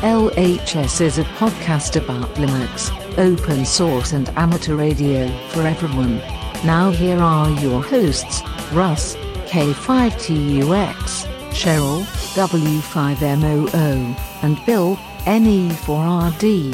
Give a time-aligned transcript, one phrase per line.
[0.00, 6.16] LHS is a podcast about Linux, open source, and amateur radio for everyone.
[6.64, 8.40] Now, here are your hosts
[8.72, 9.14] Russ,
[9.44, 16.72] K5TUX, Cheryl, W5MOO, and Bill, NE4RD.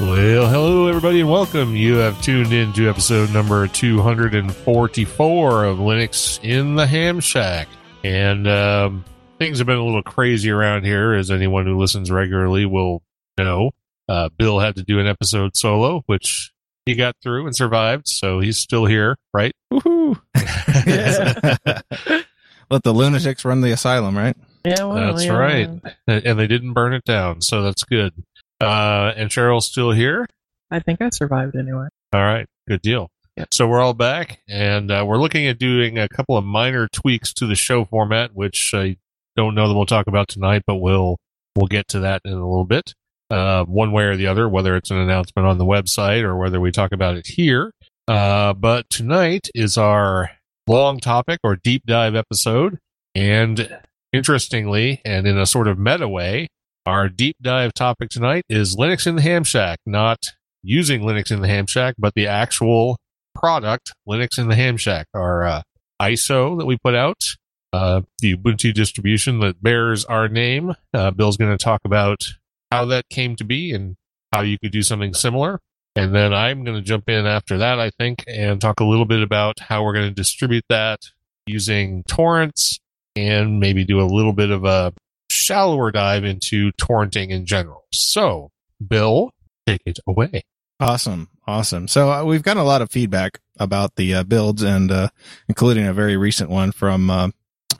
[0.00, 1.74] Well, hello everybody and welcome.
[1.74, 7.68] You have tuned in to episode number 244 of Linux in the Ham Shack.
[8.04, 9.06] And um,
[9.38, 13.02] things have been a little crazy around here, as anyone who listens regularly will
[13.38, 13.70] know.
[14.08, 16.52] Uh, Bill had to do an episode solo, which
[16.86, 19.52] he got through and survived, so he's still here, right?
[19.72, 20.20] Woohoo!
[22.70, 24.36] Let the lunatics run the asylum, right?
[24.64, 25.32] Yeah, well, That's yeah.
[25.36, 25.68] right.
[26.06, 28.12] And and they didn't burn it down, so that's good.
[28.60, 30.26] Uh, and Cheryl's still here.
[30.70, 31.86] I think I survived anyway.
[32.12, 33.10] All right, good deal.
[33.36, 33.44] Yeah.
[33.52, 37.32] So we're all back, and uh, we're looking at doing a couple of minor tweaks
[37.34, 38.96] to the show format, which I
[39.38, 41.16] don't know that we'll talk about tonight, but we'll
[41.54, 42.92] we'll get to that in a little bit,
[43.30, 46.60] uh, one way or the other, whether it's an announcement on the website or whether
[46.60, 47.72] we talk about it here.
[48.08, 50.32] Uh, but tonight is our
[50.66, 52.78] long topic or deep dive episode,
[53.14, 53.78] and
[54.12, 56.48] interestingly, and in a sort of meta way,
[56.84, 60.32] our deep dive topic tonight is Linux in the Ham Shack, not
[60.64, 62.96] using Linux in the Ham Shack, but the actual
[63.36, 65.62] product, Linux in the Ham Shack, our uh,
[66.02, 67.22] ISO that we put out,
[67.72, 70.74] uh, the Ubuntu distribution that bears our name.
[70.94, 72.24] Uh, Bill's going to talk about
[72.70, 73.96] how that came to be and
[74.32, 75.60] how you could do something similar.
[75.96, 79.04] And then I'm going to jump in after that, I think, and talk a little
[79.04, 81.00] bit about how we're going to distribute that
[81.46, 82.78] using torrents
[83.16, 84.92] and maybe do a little bit of a
[85.30, 87.84] shallower dive into torrenting in general.
[87.92, 88.50] So,
[88.86, 89.32] Bill,
[89.66, 90.42] take it away.
[90.80, 91.88] Awesome, awesome.
[91.88, 95.08] So uh, we've gotten a lot of feedback about the uh, builds, and uh,
[95.48, 97.30] including a very recent one from uh,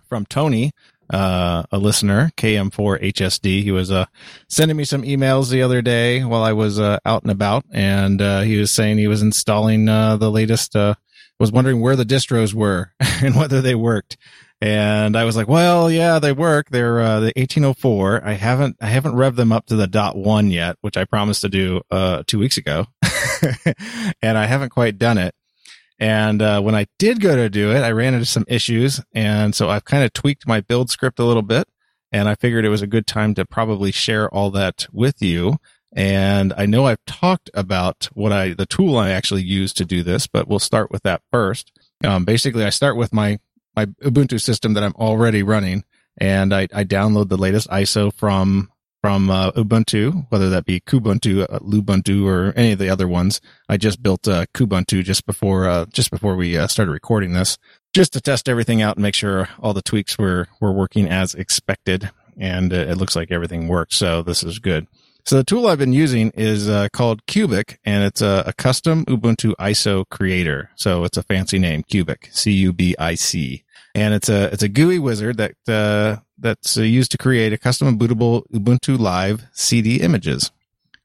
[0.09, 0.73] from Tony,
[1.11, 3.63] uh, a listener, KM4HSD.
[3.63, 4.07] He was uh,
[4.49, 8.21] sending me some emails the other day while I was uh, out and about, and
[8.21, 10.77] uh, he was saying he was installing uh, the latest.
[10.77, 10.95] Uh,
[11.39, 14.17] was wondering where the distros were and whether they worked.
[14.61, 16.69] And I was like, well, yeah, they work.
[16.69, 18.23] They're, the 1804.
[18.25, 21.43] I haven't, I haven't revved them up to the dot one yet, which I promised
[21.43, 21.81] to do,
[22.27, 22.87] two weeks ago.
[24.21, 25.33] and I haven't quite done it.
[25.99, 29.01] And, uh, when I did go to do it, I ran into some issues.
[29.13, 31.69] And so I've kind of tweaked my build script a little bit.
[32.13, 35.59] And I figured it was a good time to probably share all that with you.
[35.93, 40.03] And I know I've talked about what I, the tool I actually use to do
[40.03, 41.73] this, but we'll start with that first.
[42.05, 43.39] Um, basically I start with my,
[43.75, 45.85] my Ubuntu system that I'm already running
[46.19, 48.71] and I, I download the latest ISO from,
[49.09, 53.41] from, uh, Ubuntu, whether that be Kubuntu, uh, Lubuntu or any of the other ones.
[53.67, 57.57] I just built, uh, Kubuntu just before, uh, just before we uh, started recording this
[57.95, 61.35] just to test everything out and make sure all the tweaks were, were working as
[61.35, 62.11] expected.
[62.37, 63.97] And uh, it looks like everything works.
[63.97, 64.87] So this is good.
[65.25, 69.55] So the tool I've been using is called Cubic, and it's a, a custom Ubuntu
[69.59, 70.69] ISO creator.
[70.77, 73.65] So it's a fancy name, Cubic, C-U-B-I-C,
[73.95, 77.59] and it's a it's a GUI wizard that uh, that's uh, used to create a
[77.59, 80.51] custom bootable Ubuntu Live CD images.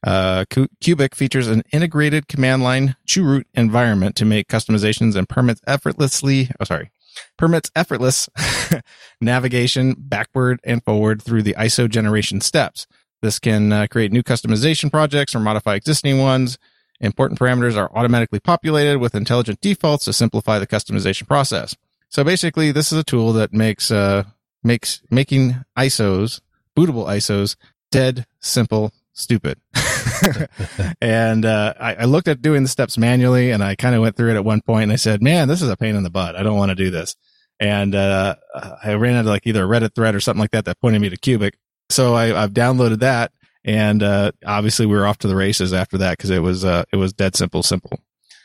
[0.06, 0.44] Uh,
[0.80, 6.50] Cubic features an integrated command line chroot environment to make customizations and permits effortlessly.
[6.60, 6.90] Oh, sorry,
[7.38, 8.28] permits effortless
[9.20, 12.86] navigation backward and forward through the ISO generation steps.
[13.22, 16.58] This can uh, create new customization projects or modify existing ones.
[17.00, 21.74] Important parameters are automatically populated with intelligent defaults to simplify the customization process.
[22.14, 24.22] So basically, this is a tool that makes uh,
[24.62, 26.40] makes making ISOs
[26.76, 27.56] bootable ISOs
[27.90, 29.58] dead simple stupid.
[31.00, 34.16] and uh, I, I looked at doing the steps manually, and I kind of went
[34.16, 36.10] through it at one point, and I said, "Man, this is a pain in the
[36.10, 36.36] butt.
[36.36, 37.16] I don't want to do this."
[37.58, 38.36] And uh,
[38.84, 41.08] I ran into like either a Reddit thread or something like that that pointed me
[41.08, 41.58] to Cubic.
[41.90, 43.32] So I, I've downloaded that,
[43.64, 46.84] and uh, obviously we were off to the races after that because it was uh,
[46.92, 47.98] it was dead simple, simple.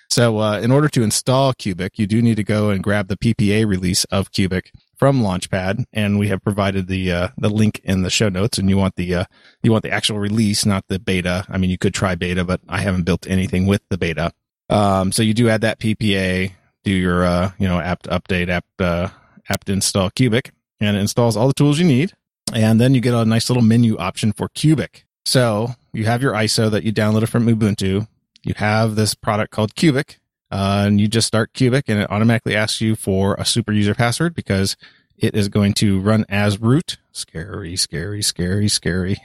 [0.10, 3.18] So uh, in order to install Cubic, you do need to go and grab the
[3.18, 8.02] PPA release of Cubic from Launchpad, and we have provided the uh, the link in
[8.02, 8.58] the show notes.
[8.58, 9.26] And you want the uh,
[9.62, 11.46] you want the actual release, not the beta.
[11.48, 14.32] I mean, you could try beta, but I haven't built anything with the beta.
[14.70, 16.54] Um, so you do add that PPA,
[16.84, 19.10] do your uh, you know apt update, apt uh,
[19.48, 22.14] apt install Cubic, and it installs all the tools you need.
[22.52, 25.06] And then you get a nice little menu option for Cubic.
[25.26, 28.08] So you have your ISO that you downloaded from Ubuntu.
[28.44, 30.20] You have this product called Cubic,
[30.52, 33.94] uh, and you just start Cubic, and it automatically asks you for a super user
[33.94, 34.78] password because
[35.18, 36.98] it is going to run as root.
[37.12, 39.18] Scary, scary, scary, scary.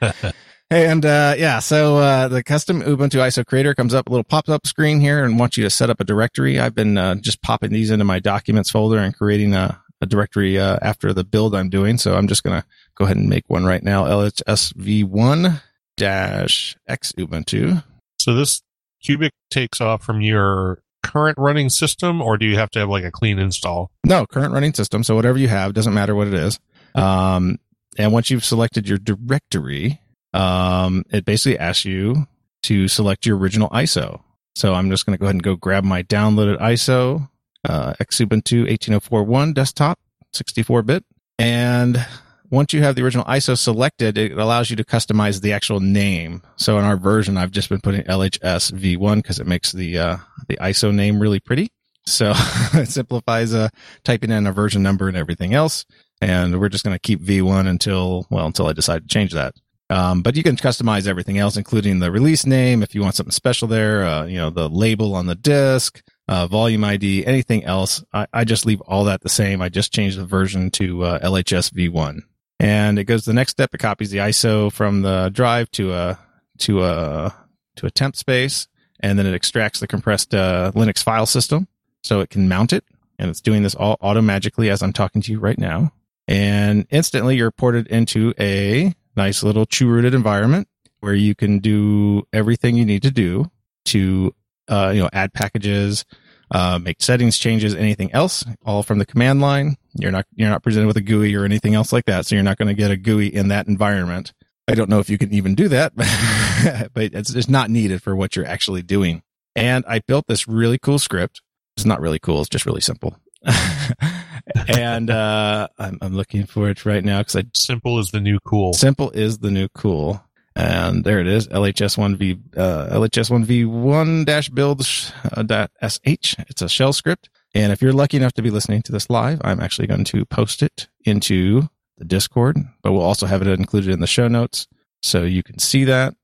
[0.70, 4.48] and uh, yeah, so uh, the custom Ubuntu ISO creator comes up a little pop
[4.48, 6.58] up screen here and wants you to set up a directory.
[6.58, 10.58] I've been uh, just popping these into my documents folder and creating a, a directory
[10.58, 11.98] uh, after the build I'm doing.
[11.98, 14.04] So I'm just going to go ahead and make one right now.
[14.04, 15.60] LHSV1
[15.96, 17.84] dash X Ubuntu.
[18.24, 18.62] So this
[19.02, 23.04] Cubic takes off from your current running system, or do you have to have like
[23.04, 23.90] a clean install?
[24.06, 25.04] No, current running system.
[25.04, 26.58] So whatever you have, doesn't matter what it is.
[26.94, 27.58] Um,
[27.98, 30.00] and once you've selected your directory,
[30.32, 32.26] um, it basically asks you
[32.62, 34.22] to select your original ISO.
[34.56, 37.28] So I'm just going to go ahead and go grab my downloaded ISO,
[37.68, 39.98] uh, Xubuntu 18041 desktop,
[40.32, 41.04] 64 bit.
[41.38, 42.06] And
[42.54, 46.42] once you have the original ISO selected, it allows you to customize the actual name.
[46.56, 50.16] So in our version, I've just been putting LHS V1 because it makes the, uh,
[50.48, 51.70] the ISO name really pretty.
[52.06, 52.32] So
[52.74, 53.68] it simplifies, uh,
[54.04, 55.84] typing in a version number and everything else.
[56.20, 59.54] And we're just going to keep V1 until, well, until I decide to change that.
[59.90, 62.82] Um, but you can customize everything else, including the release name.
[62.82, 66.46] If you want something special there, uh, you know, the label on the disc, uh,
[66.46, 68.02] volume ID, anything else.
[68.12, 69.60] I, I, just leave all that the same.
[69.60, 72.22] I just change the version to uh, LHS V1
[72.60, 73.74] and it goes the next step.
[73.74, 76.18] It copies the ISO from the drive to a,
[76.58, 77.34] to a,
[77.76, 78.68] to a temp space
[79.00, 81.68] and then it extracts the compressed uh, Linux file system
[82.02, 82.84] so it can mount it.
[83.18, 85.92] And it's doing this all auto magically as I'm talking to you right now.
[86.26, 90.68] And instantly you're ported into a nice little chrooted environment
[91.00, 93.50] where you can do everything you need to do
[93.86, 94.34] to,
[94.68, 96.06] uh, you know, add packages,
[96.50, 99.76] uh, make settings changes, anything else, all from the command line.
[99.98, 102.26] You're not, you're not presented with a GUI or anything else like that.
[102.26, 104.32] So you're not going to get a GUI in that environment.
[104.66, 105.94] I don't know if you can even do that,
[106.94, 109.22] but it's, it's not needed for what you're actually doing.
[109.54, 111.42] And I built this really cool script.
[111.76, 112.40] It's not really cool.
[112.40, 113.16] It's just really simple.
[114.68, 118.38] and uh, I'm, I'm looking for it right now because I simple is the new
[118.40, 118.72] cool.
[118.72, 120.22] Simple is the new cool.
[120.56, 126.36] And there it is, LHS1V, uh, LHS1V1 dash builds uh, dot sh.
[126.38, 127.28] It's a shell script.
[127.54, 130.24] And if you're lucky enough to be listening to this live, I'm actually going to
[130.24, 131.68] post it into
[131.98, 134.66] the Discord, but we'll also have it included in the show notes.
[135.02, 136.14] So you can see that.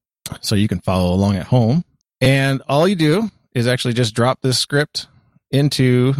[0.40, 1.84] So you can follow along at home.
[2.20, 5.06] And all you do is actually just drop this script
[5.50, 6.14] into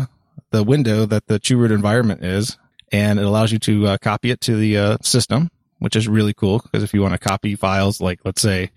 [0.50, 2.58] the window that the chroot environment is,
[2.92, 6.34] and it allows you to uh, copy it to the uh, system, which is really
[6.34, 8.70] cool because if you want to copy files like let's say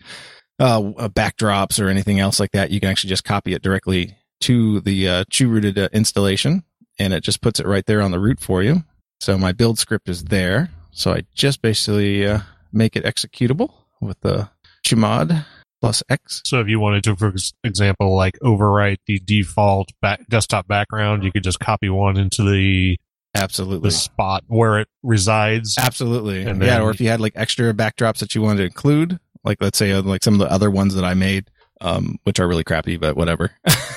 [0.59, 0.79] uh,
[1.09, 5.07] backdrops or anything else like that, you can actually just copy it directly to the
[5.07, 6.63] uh, chrooted uh, installation,
[6.99, 8.83] and it just puts it right there on the root for you.
[9.19, 10.69] So my build script is there.
[10.91, 12.39] So I just basically uh,
[12.71, 14.49] make it executable with the
[14.85, 15.45] chmod
[15.79, 16.41] plus X.
[16.45, 21.31] So if you wanted to, for example, like overwrite the default back, desktop background, you
[21.31, 22.97] could just copy one into the
[23.35, 25.77] absolutely the spot where it resides.
[25.77, 26.81] Absolutely, and yeah.
[26.81, 29.91] Or if you had like extra backdrops that you wanted to include, like let's say
[29.91, 31.49] uh, like some of the other ones that I made,
[31.83, 33.51] um, which are really crappy, but whatever.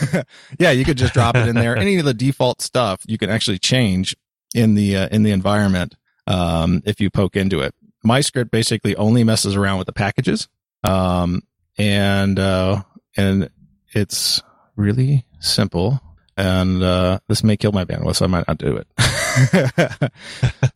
[0.58, 1.76] yeah, you could just drop it in there.
[1.76, 4.14] Any of the default stuff you can actually change
[4.54, 5.94] in the uh, in the environment
[6.26, 7.74] um, if you poke into it.
[8.02, 10.48] My script basically only messes around with the packages.
[10.84, 11.42] Um,
[11.78, 12.82] and uh,
[13.16, 13.50] and
[13.94, 14.42] it's
[14.76, 16.00] really simple.
[16.38, 18.86] And uh, this may kill my bandwidth, so I might not do it.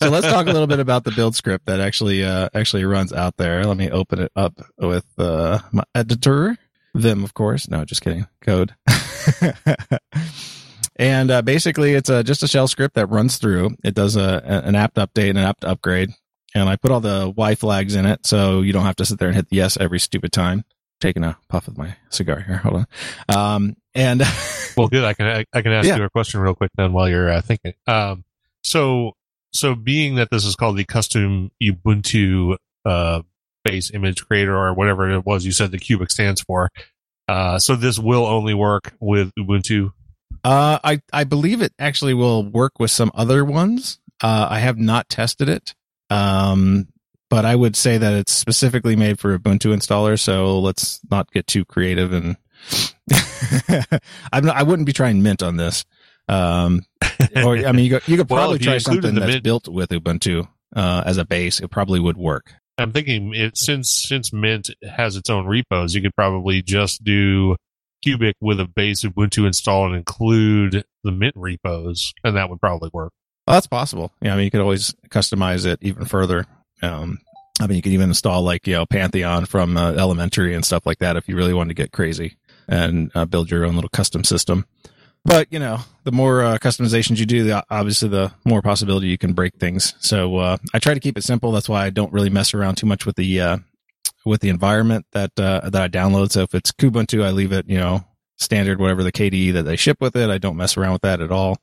[0.03, 3.13] so let's talk a little bit about the build script that actually uh, actually runs
[3.13, 3.65] out there.
[3.65, 6.57] Let me open it up with uh, my editor,
[6.95, 7.69] Vim, of course.
[7.69, 8.27] No, just kidding.
[8.41, 8.75] Code.
[10.97, 13.71] and uh, basically, it's a, just a shell script that runs through.
[13.85, 16.11] It does a, an apt update and an apt upgrade.
[16.55, 19.21] And I put all the Y flags in it, so you don't have to sit
[19.21, 20.65] there and hit the yes every stupid time
[21.01, 22.59] taking a puff of my cigar here.
[22.59, 22.87] Hold
[23.29, 23.57] on.
[23.57, 24.23] Um, and
[24.77, 25.05] well, good.
[25.05, 25.97] I can I, I can ask yeah.
[25.97, 27.75] you a question real quick then while you're uh, thinking.
[27.87, 28.25] Um,
[28.63, 29.13] so
[29.53, 33.23] so being that this is called the custom Ubuntu uh,
[33.65, 36.71] base image creator or whatever it was you said the Cubic stands for.
[37.29, 39.93] Uh, so this will only work with Ubuntu.
[40.43, 43.99] Uh, I I believe it actually will work with some other ones.
[44.23, 45.75] Uh, I have not tested it.
[46.11, 46.89] Um,
[47.31, 50.19] but I would say that it's specifically made for Ubuntu installer.
[50.19, 52.37] So let's not get too creative and
[54.33, 55.85] I'm not, I wouldn't be trying Mint on this.
[56.29, 56.83] Um,
[57.37, 59.91] or I mean, you could, you could probably well, try something that's Mint, built with
[59.91, 61.61] Ubuntu uh, as a base.
[61.61, 62.53] It probably would work.
[62.81, 67.57] I'm thinking it since since Mint has its own repos, you could probably just do
[68.03, 72.91] Cubic with a base Ubuntu install and include the Mint repos, and that would probably
[72.93, 73.13] work.
[73.47, 74.13] Well, that's possible.
[74.23, 76.47] Yeah, I mean, you could always customize it even further.
[76.83, 77.19] Um,
[77.61, 80.87] I mean, you can even install like, you know, Pantheon from uh, elementary and stuff
[80.87, 82.37] like that if you really wanted to get crazy
[82.69, 84.67] and uh, build your own little custom system.
[85.25, 89.19] But, you know, the more uh, customizations you do, the, obviously the more possibility you
[89.19, 89.95] can break things.
[90.01, 91.53] So, uh, I try to keep it simple.
[91.53, 93.59] That's why I don't really mess around too much with the, uh,
[94.25, 96.33] with the environment that, uh, that I download.
[96.33, 98.05] So if it's Kubuntu, I leave it, you know,
[98.39, 100.31] standard, whatever the KDE that they ship with it.
[100.31, 101.59] I don't mess around with that at all.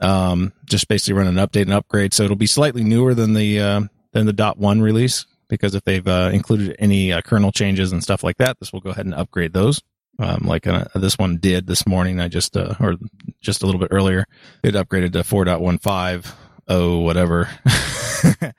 [0.00, 2.12] Um, just basically run an update and upgrade.
[2.12, 3.80] So it'll be slightly newer than the, uh,
[4.12, 8.22] than the dot one release because if they've uh, included any kernel changes and stuff
[8.22, 9.80] like that, this will go ahead and upgrade those.
[10.18, 12.20] Um, like uh, this one did this morning.
[12.20, 12.94] I just, uh, or
[13.40, 14.26] just a little bit earlier,
[14.62, 16.32] it upgraded to 4.15.
[16.68, 17.48] Oh, whatever.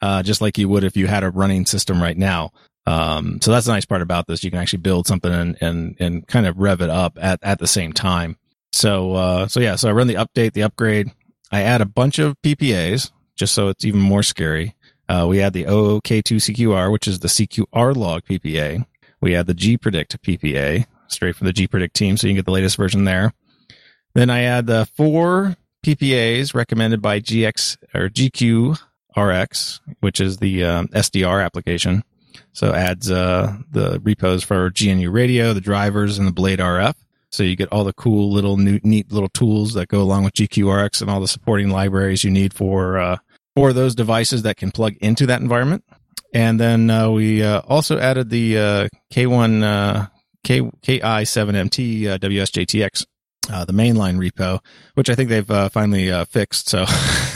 [0.00, 2.50] uh, just like you would if you had a running system right now.
[2.86, 4.42] Um, so that's the nice part about this.
[4.42, 7.58] You can actually build something and, and, and kind of rev it up at, at
[7.58, 8.36] the same time.
[8.72, 11.10] So, uh, so yeah, so I run the update, the upgrade.
[11.50, 14.74] I add a bunch of PPAs just so it's even more scary.
[15.08, 18.86] Uh, we add the OK2CQR, which is the CQRLOG PPA.
[19.20, 22.16] We add the GPredict PPA straight from the GPredict team.
[22.16, 23.32] So you can get the latest version there.
[24.14, 30.88] Then I add the four PPAs recommended by GX or GQRX, which is the um,
[30.88, 32.04] SDR application.
[32.52, 36.94] So adds uh, the repos for GNU radio, the drivers, and the Blade RF.
[37.30, 40.34] So you get all the cool little new, neat little tools that go along with
[40.34, 43.16] GQRX and all the supporting libraries you need for uh,
[43.56, 45.84] for those devices that can plug into that environment.
[46.34, 50.06] And then uh, we uh, also added the uh, K1 uh,
[50.44, 53.06] K KI7MT uh, WSJTX
[53.50, 54.60] uh, the mainline repo,
[54.94, 56.68] which I think they've uh, finally uh, fixed.
[56.68, 56.84] So,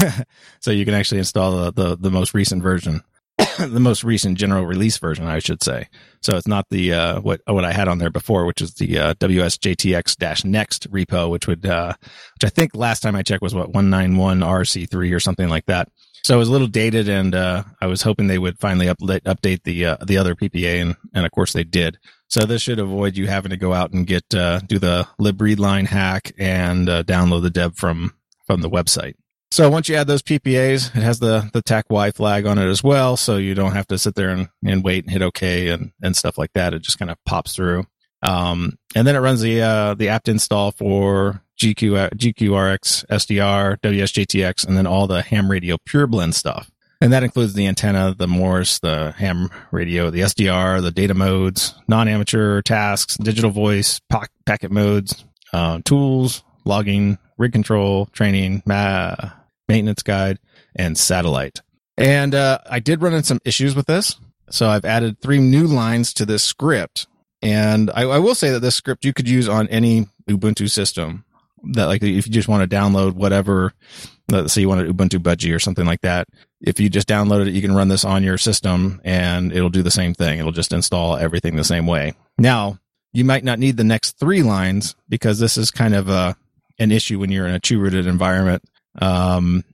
[0.60, 3.02] so you can actually install the, the, the most recent version,
[3.58, 5.88] the most recent general release version, I should say.
[6.22, 8.98] So it's not the uh, what what I had on there before, which is the
[8.98, 11.94] uh, WSJTX next repo, which would uh,
[12.34, 15.48] which I think last time I checked was what one nine one RC3 or something
[15.48, 15.88] like that.
[16.24, 19.22] So it was a little dated, and uh, I was hoping they would finally update
[19.22, 21.98] update the uh, the other PPA, and and of course they did.
[22.28, 25.86] So this should avoid you having to go out and get uh, do the libreadline
[25.86, 28.14] hack and uh, download the deb from
[28.46, 29.14] from the website.
[29.52, 32.82] So once you add those PPAs, it has the the TAC-Y flag on it as
[32.82, 35.92] well, so you don't have to sit there and, and wait and hit OK and
[36.02, 36.74] and stuff like that.
[36.74, 37.84] It just kind of pops through.
[38.22, 44.66] Um, and then it runs the uh, the apt install for GQ GQRX, SDR, WSJTX,
[44.66, 46.70] and then all the ham radio pure blend stuff.
[47.00, 51.74] And that includes the antenna, the Morse, the ham radio, the SDR, the data modes,
[51.88, 54.00] non-amateur tasks, digital voice,
[54.46, 59.14] packet modes, uh, tools, logging, rig control, training, ma-
[59.68, 60.38] maintenance guide,
[60.74, 61.60] and satellite.
[61.98, 64.16] And uh, I did run into some issues with this.
[64.50, 67.06] So I've added three new lines to this script.
[67.42, 71.24] And I, I will say that this script you could use on any Ubuntu system
[71.64, 73.72] that like if you just want to download whatever
[74.30, 76.28] let's say you want an ubuntu budgie or something like that
[76.60, 79.82] if you just download it you can run this on your system and it'll do
[79.82, 80.38] the same thing.
[80.38, 82.14] It'll just install everything the same way.
[82.38, 82.78] Now
[83.12, 86.36] you might not need the next three lines because this is kind of a
[86.78, 88.62] an issue when you're in a chrooted environment.
[89.00, 89.64] Um,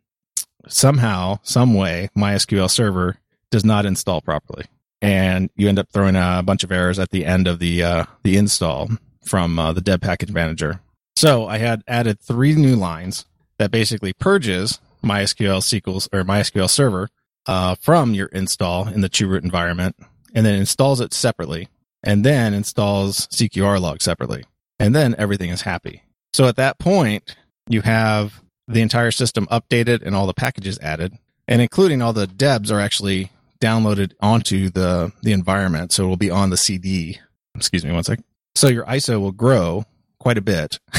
[0.68, 3.16] somehow some way mysql server
[3.50, 4.64] does not install properly
[5.00, 8.04] and you end up throwing a bunch of errors at the end of the uh,
[8.22, 8.88] the install
[9.24, 10.80] from uh, the deb package manager
[11.16, 13.26] so I had added three new lines
[13.58, 17.08] that basically purges MySQL SQL or MySQL Server
[17.46, 19.96] uh, from your install in the chroot environment,
[20.34, 21.68] and then installs it separately,
[22.02, 24.44] and then installs CQRLOG separately,
[24.78, 26.02] and then everything is happy.
[26.32, 27.36] So at that point,
[27.68, 32.26] you have the entire system updated and all the packages added, and including all the
[32.26, 37.18] debs are actually downloaded onto the the environment, so it will be on the CD.
[37.54, 38.20] Excuse me one sec.
[38.54, 39.84] So your ISO will grow
[40.22, 40.78] quite a bit.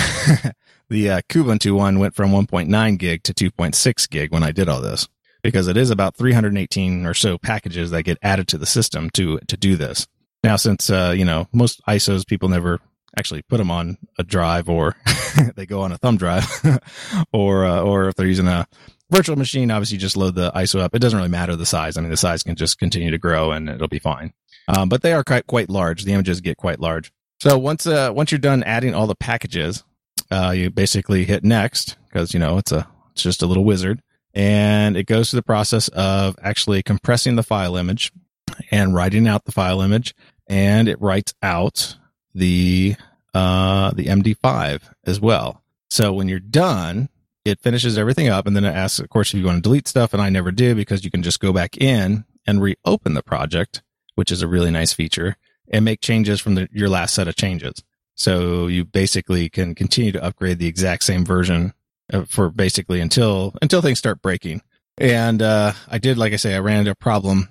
[0.89, 4.81] the uh, Kubuntu one went from 1.9 gig to 2.6 gig when I did all
[4.81, 5.07] this
[5.41, 9.39] because it is about 318 or so packages that get added to the system to
[9.47, 10.07] to do this.
[10.43, 12.79] Now, since uh, you know most ISOs, people never
[13.17, 14.95] actually put them on a drive or
[15.55, 16.45] they go on a thumb drive,
[17.31, 18.67] or uh, or if they're using a
[19.09, 20.93] virtual machine, obviously just load the ISO up.
[20.93, 21.95] It doesn't really matter the size.
[21.95, 24.33] I mean, the size can just continue to grow and it'll be fine.
[24.67, 26.03] Um, but they are quite quite large.
[26.03, 27.13] The images get quite large.
[27.43, 29.83] So once uh, once you're done adding all the packages,
[30.31, 34.01] uh, you basically hit next because you know it's a it's just a little wizard,
[34.33, 38.13] and it goes through the process of actually compressing the file image
[38.71, 40.15] and writing out the file image,
[40.47, 41.97] and it writes out
[42.33, 42.95] the
[43.33, 45.61] uh, the MD5 as well.
[45.89, 47.09] So when you're done,
[47.43, 49.89] it finishes everything up, and then it asks, of course, if you want to delete
[49.89, 53.21] stuff, and I never do because you can just go back in and reopen the
[53.21, 53.81] project,
[54.15, 55.35] which is a really nice feature,
[55.73, 57.83] and make changes from the, your last set of changes.
[58.15, 61.73] So you basically can continue to upgrade the exact same version
[62.13, 64.61] uh, for basically until until things start breaking.
[64.99, 67.49] And uh, I did, like I say, I ran into a problem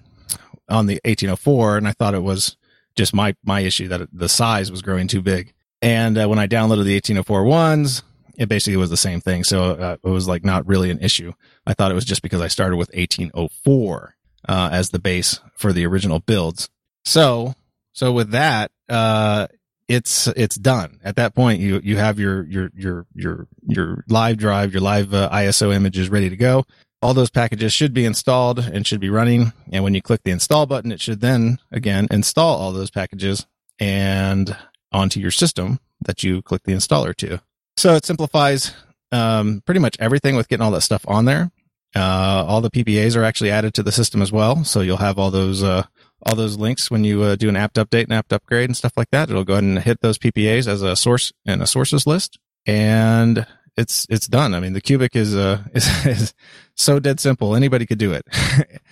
[0.68, 2.56] on the 1804, and I thought it was
[2.94, 5.52] just my my issue that the size was growing too big.
[5.82, 8.04] And uh, when I downloaded the 1804 ones,
[8.38, 9.42] it basically was the same thing.
[9.42, 11.32] So uh, it was like not really an issue.
[11.66, 14.14] I thought it was just because I started with 1804
[14.48, 16.68] uh, as the base for the original builds.
[17.04, 17.56] So
[17.92, 19.48] so with that, uh,
[19.88, 21.60] it's it's done at that point.
[21.60, 26.08] You you have your your your your your live drive, your live uh, ISO images
[26.08, 26.64] ready to go.
[27.02, 29.52] All those packages should be installed and should be running.
[29.72, 33.46] And when you click the install button, it should then again install all those packages
[33.78, 34.56] and
[34.92, 37.40] onto your system that you click the installer to.
[37.76, 38.72] So it simplifies
[39.10, 41.50] um, pretty much everything with getting all that stuff on there.
[41.94, 45.18] Uh, all the PPAs are actually added to the system as well, so you'll have
[45.18, 45.84] all those uh,
[46.26, 48.92] all those links when you uh, do an apt update and apt upgrade and stuff
[48.96, 49.30] like that.
[49.30, 53.46] It'll go ahead and hit those PPAs as a source in a sources list, and
[53.76, 54.54] it's it's done.
[54.54, 56.34] I mean, the cubic is uh is, is
[56.76, 57.54] so dead simple.
[57.54, 58.24] Anybody could do it.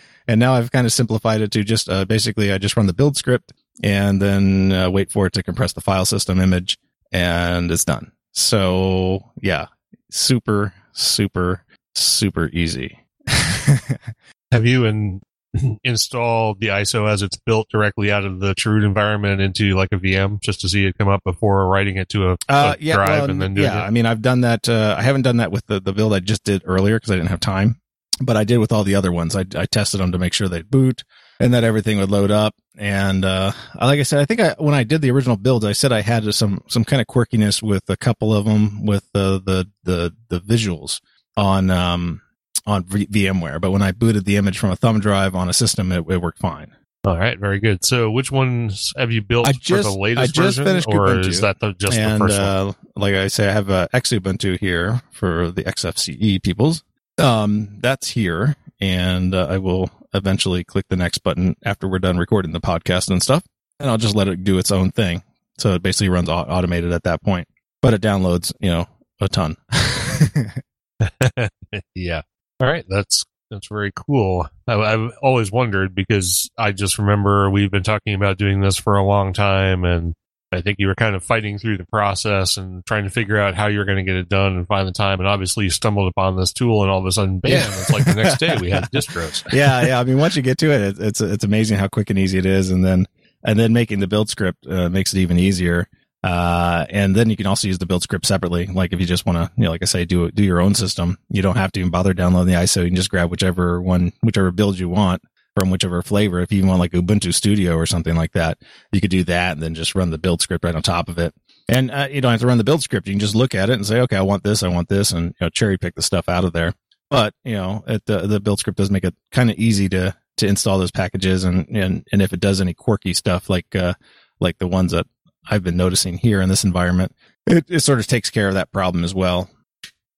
[0.28, 2.92] and now I've kind of simplified it to just uh, basically I just run the
[2.92, 6.78] build script and then uh, wait for it to compress the file system image,
[7.12, 8.12] and it's done.
[8.32, 9.66] So yeah,
[10.10, 12.98] super super super easy.
[14.52, 15.20] Have you in,
[15.84, 19.96] installed the ISO as it's built directly out of the Chroot environment into like a
[19.96, 22.94] VM just to see it come up before writing it to a, Uh, a yeah,
[22.94, 23.82] drive well, and then doing yeah.
[23.82, 23.86] it?
[23.86, 24.68] I mean, I've done that.
[24.68, 27.16] Uh, I haven't done that with the, the build I just did earlier because I
[27.16, 27.80] didn't have time,
[28.20, 29.34] but I did with all the other ones.
[29.34, 31.02] I, I tested them to make sure they'd boot
[31.40, 32.54] and that everything would load up.
[32.78, 35.72] And, uh, like I said, I think I, when I did the original builds, I
[35.72, 39.40] said I had some, some kind of quirkiness with a couple of them with the,
[39.44, 41.00] the, the, the visuals
[41.36, 42.22] on, um,
[42.66, 43.60] on v- VMware.
[43.60, 46.20] But when I booted the image from a thumb drive on a system, it, it
[46.20, 46.76] worked fine.
[47.06, 47.82] All right, very good.
[47.82, 51.08] So, which ones have you built I for the latest I just version, finished or
[51.08, 51.28] Ubuntu.
[51.28, 52.46] is that the, just and the first one?
[52.46, 56.84] uh, like I say, I have a Xubuntu here for the XFCE peoples.
[57.16, 62.18] Um, that's here, and uh, I will eventually click the next button after we're done
[62.18, 63.44] recording the podcast and stuff,
[63.78, 65.22] and I'll just let it do its own thing.
[65.56, 67.48] So it basically runs automated at that point,
[67.80, 68.86] but it downloads, you know,
[69.22, 69.56] a ton.
[71.94, 72.22] yeah.
[72.60, 74.48] All right, that's that's very cool.
[74.68, 78.96] I, I've always wondered because I just remember we've been talking about doing this for
[78.96, 80.14] a long time, and
[80.52, 83.54] I think you were kind of fighting through the process and trying to figure out
[83.54, 85.20] how you were going to get it done and find the time.
[85.20, 87.52] And obviously, you stumbled upon this tool, and all of a sudden, bam!
[87.52, 87.66] Yeah.
[87.66, 89.50] It's like the next day we had distros.
[89.52, 90.00] yeah, yeah.
[90.00, 92.38] I mean, once you get to it, it it's it's amazing how quick and easy
[92.38, 93.06] it is, and then
[93.42, 95.88] and then making the build script uh, makes it even easier.
[96.22, 98.66] Uh, and then you can also use the build script separately.
[98.66, 100.74] Like if you just want to, you know, like I say, do do your own
[100.74, 102.82] system, you don't have to even bother downloading the ISO.
[102.82, 105.22] You can just grab whichever one, whichever build you want
[105.58, 106.40] from whichever flavor.
[106.40, 108.58] If you want like Ubuntu Studio or something like that,
[108.92, 111.18] you could do that and then just run the build script right on top of
[111.18, 111.34] it.
[111.68, 113.06] And uh, you don't have to run the build script.
[113.06, 115.12] You can just look at it and say, okay, I want this, I want this,
[115.12, 116.74] and you know, cherry pick the stuff out of there.
[117.08, 120.14] But you know, it, the the build script does make it kind of easy to
[120.38, 123.94] to install those packages, and and and if it does any quirky stuff like uh
[124.40, 125.06] like the ones that
[125.50, 127.14] I've been noticing here in this environment,
[127.46, 129.50] it, it sort of takes care of that problem as well.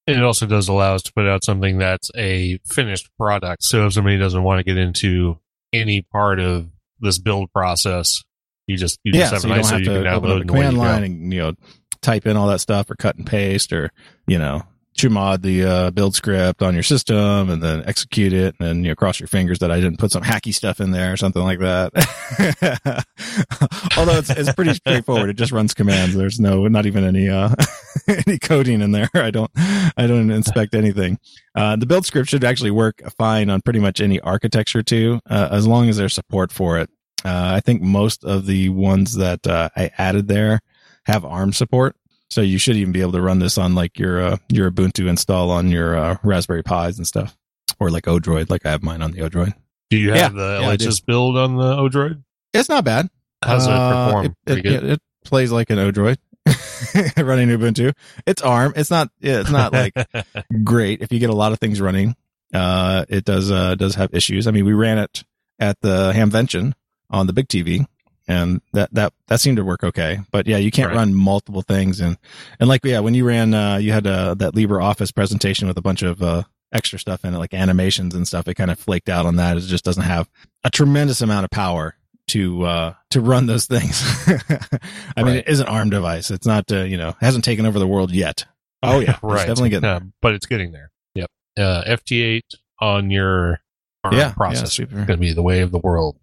[0.06, 3.62] And it also does allow us to put out something that's a finished product.
[3.62, 5.38] So if somebody doesn't want to get into
[5.72, 6.68] any part of
[7.00, 8.22] this build process,
[8.66, 10.36] you just you yeah, just have so you don't have you to can open download
[10.36, 11.52] up a command line and you know
[12.00, 13.90] type in all that stuff or cut and paste or
[14.26, 14.62] you know
[14.96, 18.90] chmod the uh, build script on your system and then execute it and then you
[18.90, 21.42] know cross your fingers that I didn't put some hacky stuff in there or something
[21.42, 21.92] like that.
[23.96, 25.30] Although it's it's pretty straightforward.
[25.30, 26.14] It just runs commands.
[26.14, 27.54] There's no not even any uh
[28.06, 29.08] any coding in there.
[29.14, 31.18] I don't I don't inspect anything.
[31.54, 35.48] Uh, the build script should actually work fine on pretty much any architecture too, uh,
[35.50, 36.88] as long as there's support for it.
[37.24, 40.60] Uh, I think most of the ones that uh, I added there
[41.04, 41.96] have ARM support.
[42.32, 45.06] So you should even be able to run this on like your uh, your Ubuntu
[45.06, 47.36] install on your uh, Raspberry Pis and stuff,
[47.78, 49.52] or like Odroid, like I have mine on the Odroid.
[49.90, 50.76] Do you have Yeah, the yeah, I.
[50.78, 52.22] LHS build on the Odroid?
[52.54, 53.10] It's not bad.
[53.44, 54.36] How's it Uh, perform?
[54.46, 56.16] It, it, it plays like an Odroid
[57.18, 57.92] running Ubuntu.
[58.26, 58.72] It's ARM.
[58.76, 59.10] It's not.
[59.20, 59.92] yeah, It's not like
[60.64, 61.02] great.
[61.02, 62.16] If you get a lot of things running,
[62.54, 64.46] uh, it does uh, does have issues.
[64.46, 65.24] I mean, we ran it
[65.58, 66.72] at the Hamvention
[67.10, 67.84] on the big TV,
[68.28, 70.20] and that that that seemed to work okay.
[70.30, 70.96] But yeah, you can't Right.
[70.96, 72.16] run multiple things, and
[72.60, 75.82] and like yeah, when you ran, uh, you had uh, that LibreOffice presentation with a
[75.82, 78.48] bunch of uh, extra stuff in it, like animations and stuff.
[78.48, 79.56] It kind of flaked out on that.
[79.56, 80.28] It just doesn't have
[80.64, 81.96] a tremendous amount of power
[82.28, 84.00] to uh to run those things.
[85.16, 86.30] I mean, it is an ARM device.
[86.30, 88.46] It's not uh, you know hasn't taken over the world yet.
[88.82, 89.34] Oh yeah, right.
[89.40, 90.90] It's definitely getting Uh, but it's getting there.
[91.14, 91.30] Yep.
[91.58, 92.42] Uh, FT8
[92.80, 93.60] on your
[94.04, 94.94] ARM Yeah, yeah, processor super.
[94.96, 96.16] going to be the way of the world.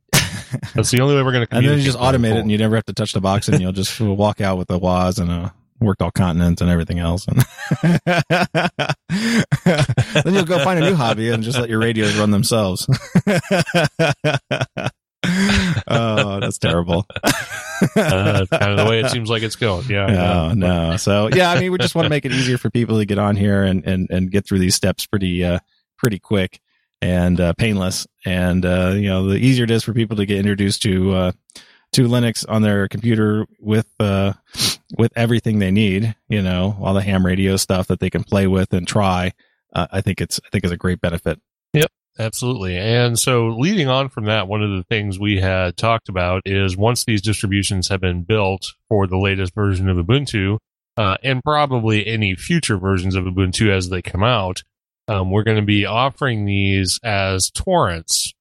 [0.73, 1.55] That's the only way we're going to.
[1.55, 3.61] and then you just automate it and you never have to touch the box and
[3.61, 7.25] you'll just walk out with a WAS and a worked all continents and everything else.
[7.27, 7.37] And
[10.23, 12.85] then you'll go find a new hobby and just let your radios run themselves.
[15.87, 17.05] Oh, that's terrible.
[17.95, 19.85] uh, kind of the way it seems like it's going.
[19.89, 20.07] Yeah.
[20.07, 20.97] No, no.
[20.97, 23.17] So yeah, I mean, we just want to make it easier for people to get
[23.17, 25.59] on here and and and get through these steps pretty uh
[25.97, 26.59] pretty quick
[27.01, 28.07] and uh, painless.
[28.25, 31.31] And uh, you know, the easier it is for people to get introduced to uh
[31.93, 34.33] to Linux on their computer with uh
[34.97, 38.47] with everything they need, you know, all the ham radio stuff that they can play
[38.47, 39.33] with and try.
[39.73, 41.39] Uh, I think it's I think it's a great benefit.
[41.73, 41.91] Yep.
[42.17, 42.77] Absolutely.
[42.77, 46.75] And so leading on from that, one of the things we had talked about is
[46.75, 50.57] once these distributions have been built for the latest version of Ubuntu,
[50.97, 54.63] uh, and probably any future versions of Ubuntu as they come out,
[55.09, 58.31] um, we're going to be offering these as torrents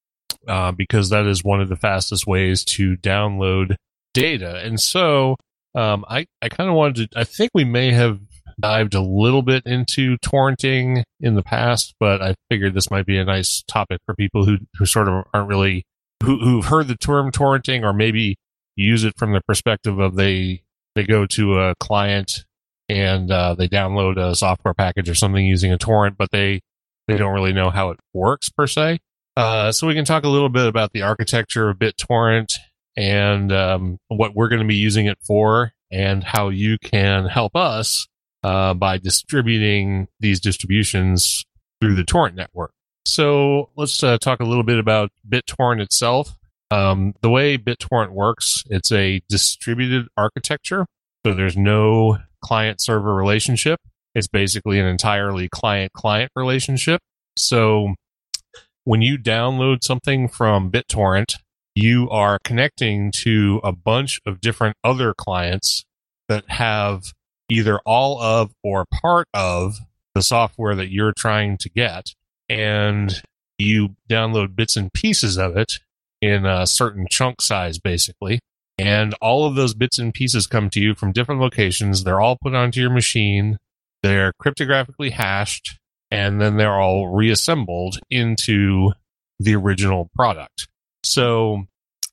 [0.47, 3.75] uh, because that is one of the fastest ways to download
[4.13, 4.61] data.
[4.63, 5.35] And so
[5.75, 8.19] um, I, I kind of wanted to, I think we may have
[8.59, 13.17] dived a little bit into torrenting in the past, but I figured this might be
[13.17, 15.83] a nice topic for people who, who sort of aren't really,
[16.23, 18.35] who, who've heard the term torrenting or maybe
[18.75, 20.61] use it from the perspective of they,
[20.93, 22.45] they go to a client
[22.89, 26.61] and uh, they download a software package or something using a torrent, but they,
[27.07, 28.99] they don't really know how it works per se.
[29.37, 32.55] Uh, so we can talk a little bit about the architecture of BitTorrent
[32.97, 37.55] and um, what we're going to be using it for and how you can help
[37.55, 38.07] us
[38.43, 41.45] uh, by distributing these distributions
[41.79, 42.71] through the torrent network.
[43.05, 46.35] So let's uh, talk a little bit about BitTorrent itself.
[46.71, 50.85] Um, the way BitTorrent works, it's a distributed architecture.
[51.25, 53.79] So there's no client server relationship.
[54.15, 57.01] It's basically an entirely client client relationship.
[57.37, 57.95] So
[58.83, 61.35] when you download something from BitTorrent,
[61.75, 65.85] you are connecting to a bunch of different other clients
[66.27, 67.13] that have
[67.49, 69.77] either all of or part of
[70.15, 72.13] the software that you're trying to get.
[72.49, 73.21] And
[73.57, 75.79] you download bits and pieces of it
[76.21, 78.39] in a certain chunk size, basically.
[78.79, 82.03] And all of those bits and pieces come to you from different locations.
[82.03, 83.57] They're all put onto your machine.
[84.03, 85.79] They're cryptographically hashed
[86.11, 88.93] and then they're all reassembled into
[89.39, 90.67] the original product.
[91.03, 91.65] So,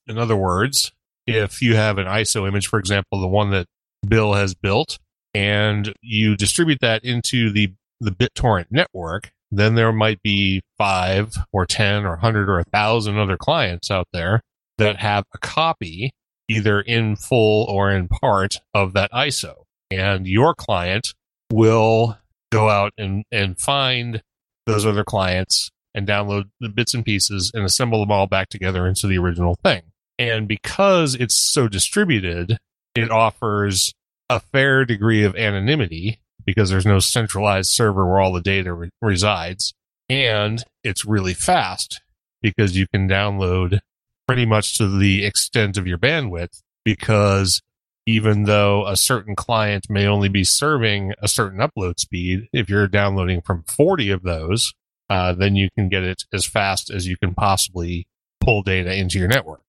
[0.07, 0.93] in other words,
[1.27, 3.67] if you have an ISO image, for example, the one that
[4.07, 4.99] Bill has built,
[5.35, 11.67] and you distribute that into the, the BitTorrent network, then there might be five or
[11.67, 14.43] 10 or 100 or a thousand other clients out there
[14.79, 16.13] that have a copy
[16.49, 19.65] either in full or in part of that ISO.
[19.91, 21.15] And your client
[21.51, 22.19] will
[22.51, 24.23] go out and, and find
[24.67, 28.87] those other clients and download the bits and pieces and assemble them all back together
[28.87, 29.83] into the original thing.
[30.19, 32.59] And because it's so distributed,
[32.95, 33.93] it offers
[34.29, 38.91] a fair degree of anonymity because there's no centralized server where all the data re-
[39.03, 39.75] resides.
[40.09, 42.01] And it's really fast
[42.41, 43.81] because you can download
[44.27, 47.63] pretty much to the extent of your bandwidth because
[48.07, 52.87] even though a certain client may only be serving a certain upload speed, if you're
[52.87, 54.73] downloading from 40 of those,
[55.11, 58.07] uh, then you can get it as fast as you can possibly
[58.41, 59.63] pull data into your network.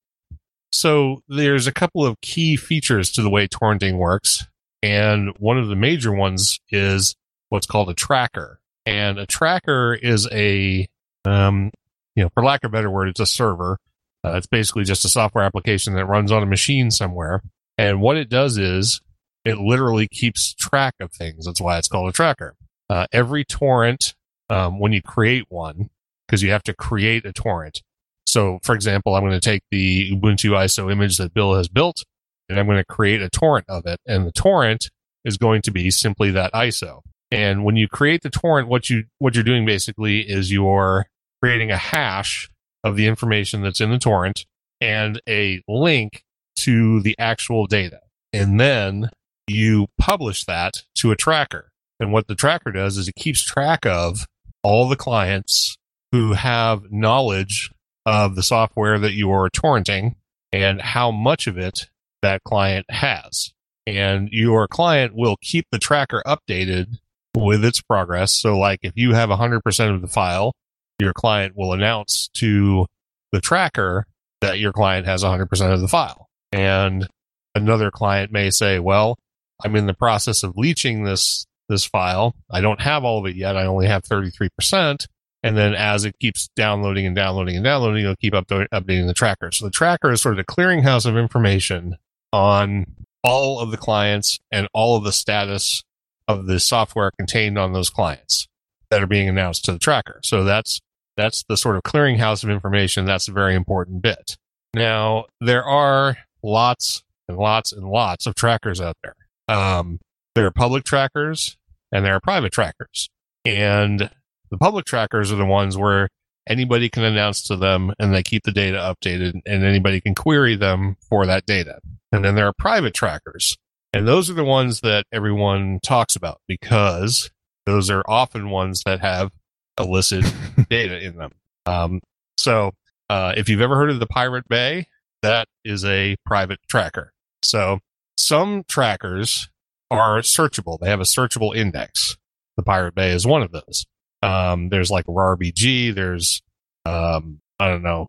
[0.70, 4.46] So there's a couple of key features to the way torrenting works.
[4.82, 7.16] And one of the major ones is
[7.48, 8.60] what's called a tracker.
[8.86, 10.88] And a tracker is a,
[11.24, 11.72] um,
[12.14, 13.78] you know, for lack of a better word, it's a server.
[14.24, 17.42] Uh, it's basically just a software application that runs on a machine somewhere.
[17.76, 19.00] And what it does is
[19.44, 21.46] it literally keeps track of things.
[21.46, 22.54] That's why it's called a tracker.
[22.90, 24.14] Uh, every torrent,
[24.50, 25.90] um, when you create one,
[26.26, 27.82] because you have to create a torrent.
[28.26, 32.04] So, for example, I'm going to take the Ubuntu ISO image that Bill has built
[32.48, 34.00] and I'm going to create a torrent of it.
[34.06, 34.90] And the torrent
[35.24, 37.00] is going to be simply that ISO.
[37.30, 41.06] And when you create the torrent, what you, what you're doing basically is you're
[41.42, 42.50] creating a hash
[42.84, 44.46] of the information that's in the torrent
[44.80, 46.22] and a link
[46.56, 48.00] to the actual data.
[48.32, 49.10] And then
[49.46, 51.70] you publish that to a tracker.
[52.00, 54.26] And what the tracker does is it keeps track of
[54.62, 55.76] all the clients
[56.12, 57.70] who have knowledge
[58.06, 60.14] of the software that you are torrenting
[60.52, 61.88] and how much of it
[62.22, 63.52] that client has.
[63.86, 66.98] And your client will keep the tracker updated
[67.34, 68.34] with its progress.
[68.34, 70.52] So like if you have 100% of the file,
[70.98, 72.86] your client will announce to
[73.32, 74.06] the tracker
[74.40, 76.28] that your client has 100% of the file.
[76.52, 77.06] And
[77.54, 79.18] another client may say, well,
[79.64, 82.34] I'm in the process of leeching this, this file.
[82.50, 83.56] I don't have all of it yet.
[83.56, 85.06] I only have 33%.
[85.42, 89.14] And then as it keeps downloading and downloading and downloading, it'll keep up updating the
[89.14, 89.52] tracker.
[89.52, 91.96] So the tracker is sort of the clearinghouse of information
[92.32, 92.86] on
[93.22, 95.82] all of the clients and all of the status
[96.26, 98.46] of the software contained on those clients
[98.90, 100.20] that are being announced to the tracker.
[100.22, 100.80] So that's
[101.18, 103.04] that's the sort of clearinghouse of information.
[103.04, 104.38] That's a very important bit.
[104.72, 109.16] Now, there are lots and lots and lots of trackers out there.
[109.48, 109.98] Um,
[110.34, 111.56] there are public trackers
[111.92, 113.10] and there are private trackers.
[113.44, 114.10] And
[114.50, 116.08] the public trackers are the ones where
[116.48, 120.54] anybody can announce to them and they keep the data updated and anybody can query
[120.54, 121.80] them for that data.
[122.12, 123.56] And then there are private trackers.
[123.92, 127.30] And those are the ones that everyone talks about because
[127.66, 129.32] those are often ones that have
[129.78, 130.24] illicit
[130.70, 131.32] data in them.
[131.66, 132.00] Um,
[132.36, 132.72] so,
[133.10, 134.86] uh, if you've ever heard of the Pirate Bay,
[135.22, 137.12] that is a private tracker.
[137.42, 137.80] So
[138.16, 139.48] some trackers
[139.90, 140.78] are searchable.
[140.78, 142.16] They have a searchable index.
[142.56, 143.86] The Pirate Bay is one of those.
[144.22, 145.94] Um, there's like RBG.
[145.94, 146.42] There's,
[146.84, 148.08] um, I don't know.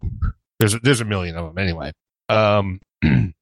[0.59, 1.93] There's, there's a million of them anyway.
[2.27, 2.79] Um,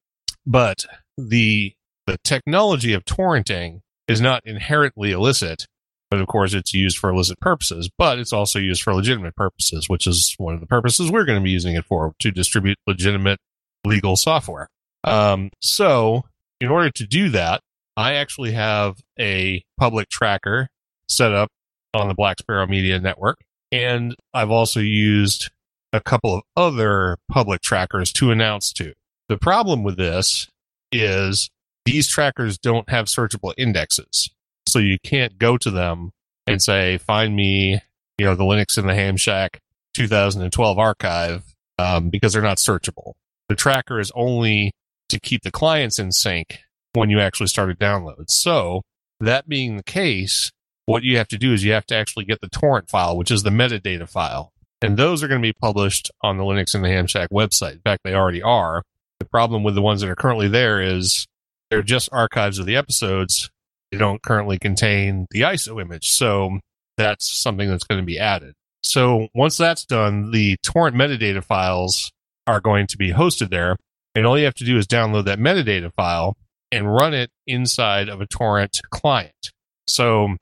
[0.46, 0.84] but
[1.16, 1.72] the,
[2.06, 5.66] the technology of torrenting is not inherently illicit,
[6.10, 9.88] but of course it's used for illicit purposes, but it's also used for legitimate purposes,
[9.88, 12.78] which is one of the purposes we're going to be using it for to distribute
[12.86, 13.38] legitimate
[13.84, 14.68] legal software.
[15.04, 16.24] Um, so
[16.60, 17.60] in order to do that,
[17.96, 20.68] I actually have a public tracker
[21.08, 21.50] set up
[21.94, 23.38] on the Black Sparrow Media Network.
[23.72, 25.50] And I've also used
[25.92, 28.92] a couple of other public trackers to announce to.
[29.28, 30.48] The problem with this
[30.92, 31.50] is
[31.84, 34.30] these trackers don't have searchable indexes.
[34.68, 36.10] So you can't go to them
[36.46, 37.80] and say, find me,
[38.18, 39.60] you know, the Linux in the Ham Shack
[39.94, 43.14] 2012 archive, um, because they're not searchable.
[43.48, 44.72] The tracker is only
[45.08, 46.58] to keep the clients in sync
[46.92, 48.30] when you actually start a download.
[48.30, 48.82] So
[49.20, 50.50] that being the case,
[50.86, 53.30] what you have to do is you have to actually get the torrent file, which
[53.30, 54.52] is the metadata file.
[54.80, 57.72] And those are going to be published on the Linux in the Ham Shack website.
[57.72, 58.82] In fact, they already are.
[59.18, 61.26] The problem with the ones that are currently there is
[61.70, 63.50] they're just archives of the episodes.
[63.90, 66.10] They don't currently contain the ISO image.
[66.10, 66.58] So
[66.96, 68.54] that's something that's going to be added.
[68.82, 72.10] So once that's done, the torrent metadata files
[72.46, 73.76] are going to be hosted there.
[74.14, 76.36] And all you have to do is download that metadata file
[76.72, 79.52] and run it inside of a torrent client.
[79.86, 80.36] So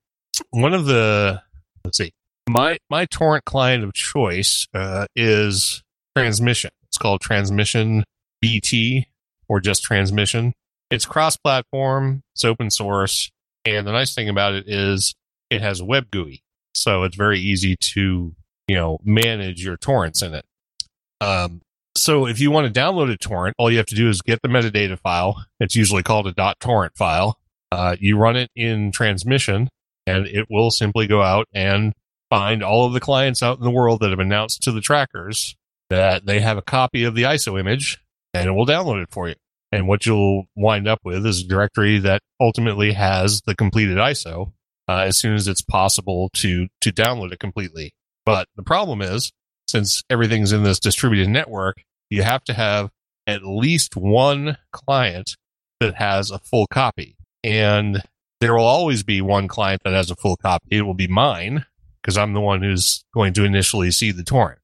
[0.50, 1.42] one of the,
[1.84, 2.12] let's see,
[2.48, 5.82] my, my torrent client of choice uh, is
[6.16, 6.70] Transmission.
[6.88, 8.04] It's called Transmission
[8.40, 9.06] BT
[9.48, 10.52] or just Transmission.
[10.90, 13.30] It's cross platform, it's open source.
[13.66, 15.14] And the nice thing about it is
[15.50, 16.42] it has a web GUI.
[16.74, 18.34] So it's very easy to,
[18.68, 20.44] you know, manage your torrents in it.
[21.20, 21.62] Um,
[21.96, 24.40] so if you want to download a torrent, all you have to do is get
[24.42, 25.44] the metadata file.
[25.58, 27.38] It's usually called a .torrent file.
[27.72, 29.68] Uh, you run it in transmission,
[30.06, 31.92] and it will simply go out and
[32.30, 35.56] find all of the clients out in the world that have announced to the trackers
[35.88, 37.98] that they have a copy of the ISO image,
[38.34, 39.34] and it will download it for you.
[39.72, 44.52] And what you'll wind up with is a directory that ultimately has the completed ISO
[44.88, 47.92] uh, as soon as it's possible to to download it completely.
[48.24, 49.32] But the problem is
[49.66, 52.90] since everything's in this distributed network, you have to have
[53.26, 55.36] at least one client
[55.80, 57.16] that has a full copy.
[57.42, 58.02] And
[58.40, 60.66] there will always be one client that has a full copy.
[60.70, 61.64] It will be mine
[62.00, 64.60] because I'm the one who's going to initially see the torrent.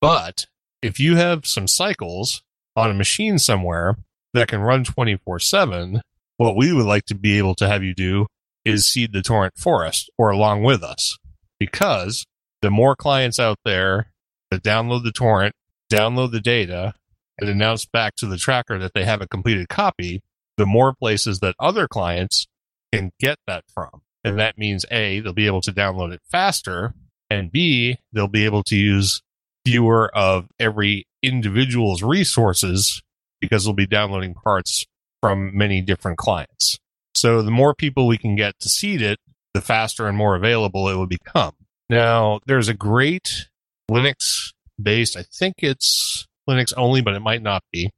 [0.00, 0.46] But
[0.82, 2.42] if you have some cycles
[2.76, 3.96] on a machine somewhere
[4.34, 6.02] that can run 24 7,
[6.36, 8.26] what we would like to be able to have you do
[8.64, 11.18] is seed the torrent for us or along with us
[11.58, 12.26] because
[12.62, 14.10] the more clients out there
[14.50, 15.54] that download the torrent,
[15.90, 16.94] download the data,
[17.38, 20.22] and announce back to the tracker that they have a completed copy,
[20.56, 22.46] the more places that other clients
[22.92, 24.02] can get that from.
[24.22, 26.94] And that means A, they'll be able to download it faster,
[27.28, 29.20] and B, they'll be able to use
[29.66, 33.02] fewer of every individual's resources
[33.44, 34.84] because they'll be downloading parts
[35.22, 36.78] from many different clients.
[37.14, 39.18] So the more people we can get to seed it,
[39.54, 41.52] the faster and more available it will become.
[41.88, 43.46] Now, there's a great
[43.90, 44.52] Linux
[44.82, 45.16] based.
[45.16, 47.90] I think it's Linux only, but it might not be.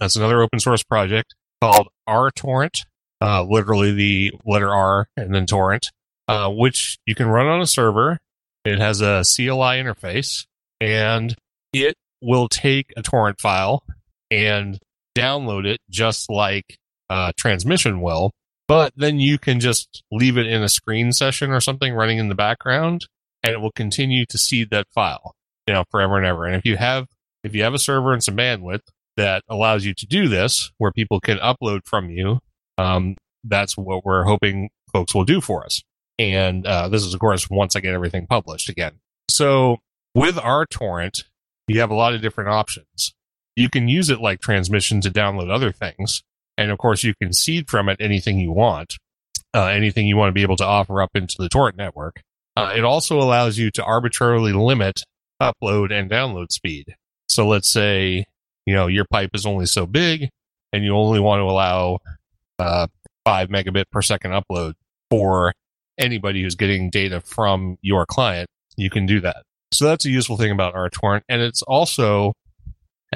[0.00, 2.84] That's another open source project called RTorrent,
[3.20, 5.90] uh, literally the letter R and then torrent,
[6.28, 8.18] uh, which you can run on a server.
[8.64, 10.46] It has a CLI interface
[10.80, 11.34] and
[11.72, 13.84] it will take a torrent file
[14.30, 14.78] and
[15.16, 16.76] download it just like
[17.10, 18.32] uh, transmission will.
[18.68, 22.28] But then you can just leave it in a screen session or something running in
[22.28, 23.06] the background
[23.42, 25.34] and it will continue to seed that file,
[25.68, 26.46] you know, forever and ever.
[26.46, 27.06] And if you have,
[27.44, 28.80] if you have a server and some bandwidth
[29.16, 32.40] that allows you to do this, where people can upload from you,
[32.76, 35.82] um, that's what we're hoping folks will do for us.
[36.18, 38.94] And uh, this is, of course, once I get everything published again.
[39.30, 39.78] So
[40.14, 41.24] with RTorrent,
[41.68, 43.14] you have a lot of different options.
[43.56, 46.22] You can use it like transmission to download other things.
[46.58, 48.96] And of course, you can seed from it anything you want,
[49.54, 52.22] uh, anything you want to be able to offer up into the torrent network.
[52.56, 55.02] Uh, it also allows you to arbitrarily limit
[55.42, 56.94] upload and download speed.
[57.28, 58.24] So let's say,
[58.64, 60.30] you know, your pipe is only so big
[60.72, 61.98] and you only want to allow
[62.58, 62.86] uh,
[63.24, 64.74] five megabit per second upload
[65.10, 65.52] for
[65.98, 69.42] anybody who's getting data from your client, you can do that.
[69.72, 72.34] So that's a useful thing about RTorrent, and it's also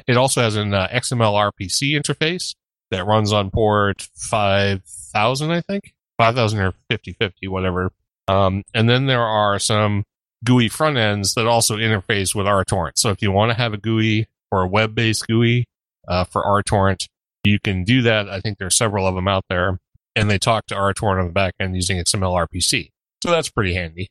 [0.07, 2.55] it also has an uh, XML RPC interface
[2.91, 7.91] that runs on port five thousand, I think five thousand or 5050, whatever.
[8.29, 10.05] Um, and then there are some
[10.45, 12.93] GUI front ends that also interface with RTorrent.
[12.97, 15.67] So if you want to have a GUI or a web based GUI
[16.09, 17.09] uh, for RTorrent,
[17.45, 18.29] you can do that.
[18.29, 19.79] I think there are several of them out there,
[20.15, 22.91] and they talk to RTorrent on the back end using XML RPC.
[23.23, 24.09] So that's pretty handy.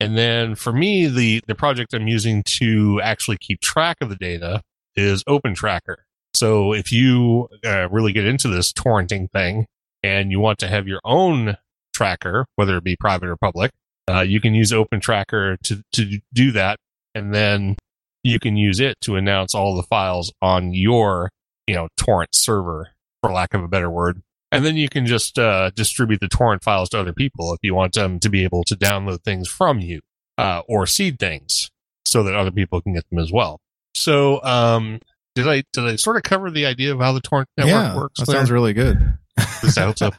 [0.00, 4.16] And then for me, the, the project I'm using to actually keep track of the
[4.16, 4.62] data
[4.96, 6.04] is Open Tracker.
[6.34, 9.66] So if you uh, really get into this torrenting thing
[10.02, 11.56] and you want to have your own
[11.92, 13.70] tracker, whether it be private or public,
[14.10, 16.78] uh, you can use OpenTracker to, to do that.
[17.14, 17.76] And then
[18.24, 21.30] you can use it to announce all the files on your,
[21.66, 24.22] you know, torrent server, for lack of a better word.
[24.50, 27.74] And then you can just uh, distribute the torrent files to other people if you
[27.74, 30.00] want them to be able to download things from you
[30.36, 31.70] uh, or seed things
[32.06, 33.60] so that other people can get them as well.
[33.94, 35.00] So, um,
[35.34, 37.96] did I did I sort of cover the idea of how the torrent network yeah,
[37.96, 38.20] works?
[38.20, 38.36] that there?
[38.36, 38.98] sounds really good.
[39.36, 40.10] At least I hope so.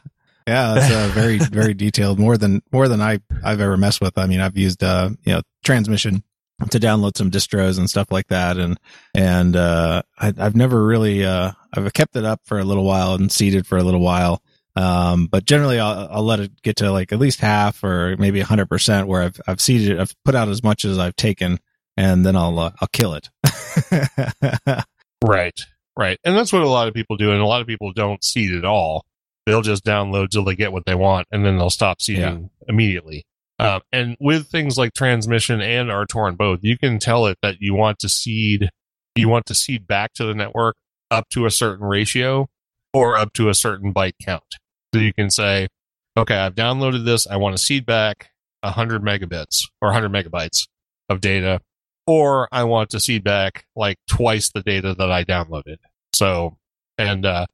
[0.46, 2.18] Yeah, it's uh, very very detailed.
[2.18, 4.18] More than more than I I've ever messed with.
[4.18, 6.22] I mean, I've used uh you know transmission
[6.70, 8.78] to download some distros and stuff like that, and
[9.14, 13.14] and uh I, I've never really uh I've kept it up for a little while
[13.14, 14.42] and seeded for a little while.
[14.76, 18.40] Um, but generally I'll, I'll let it get to like at least half or maybe
[18.40, 20.00] a hundred percent where I've, I've seeded it.
[20.00, 21.60] I've put out as much as I've taken
[21.96, 23.30] and then I'll, uh, I'll kill it.
[25.26, 25.58] Right,
[25.96, 26.18] right.
[26.24, 27.32] And that's what a lot of people do.
[27.32, 29.04] And a lot of people don't seed at all.
[29.46, 33.24] They'll just download till they get what they want and then they'll stop seeding immediately.
[33.58, 37.74] Um, and with things like transmission and RTorrent both, you can tell it that you
[37.74, 38.68] want to seed,
[39.14, 40.76] you want to seed back to the network
[41.10, 42.48] up to a certain ratio
[42.92, 44.42] or up to a certain byte count.
[44.92, 45.68] So you can say,
[46.16, 47.26] okay, I've downloaded this.
[47.26, 48.30] I want to seed back
[48.62, 50.66] 100 megabits or 100 megabytes
[51.08, 51.60] of data,
[52.06, 55.76] or I want to seed back like twice the data that I downloaded.
[56.14, 56.56] So,
[56.98, 57.46] and uh,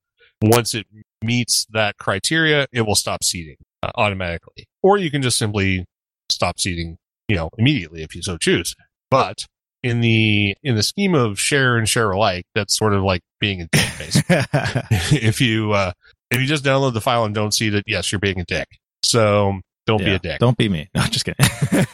[0.43, 0.87] once it
[1.23, 4.67] meets that criteria, it will stop seeding uh, automatically.
[4.83, 5.87] Or you can just simply
[6.31, 8.75] stop seeding, you know, immediately if you so choose.
[9.11, 9.47] But
[9.83, 13.63] in the in the scheme of share and share alike, that's sort of like being
[13.63, 15.13] a database.
[15.23, 15.93] if you uh,
[16.31, 18.69] if you just download the file and don't seed it, yes, you're being a dick.
[19.03, 19.61] So
[19.99, 20.39] don't be a dick.
[20.41, 20.89] Don't be me.
[20.95, 21.47] No, just kidding.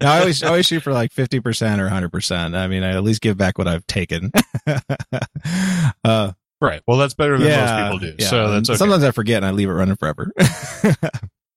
[0.00, 2.54] no, I always always shoot for like fifty percent or hundred percent.
[2.54, 4.32] I mean, I at least give back what I've taken.
[6.04, 6.80] uh, Right.
[6.86, 8.16] Well, that's better than yeah, most people do.
[8.18, 8.28] yeah.
[8.30, 8.76] So that's okay.
[8.78, 10.30] Sometimes I forget and I leave it running forever.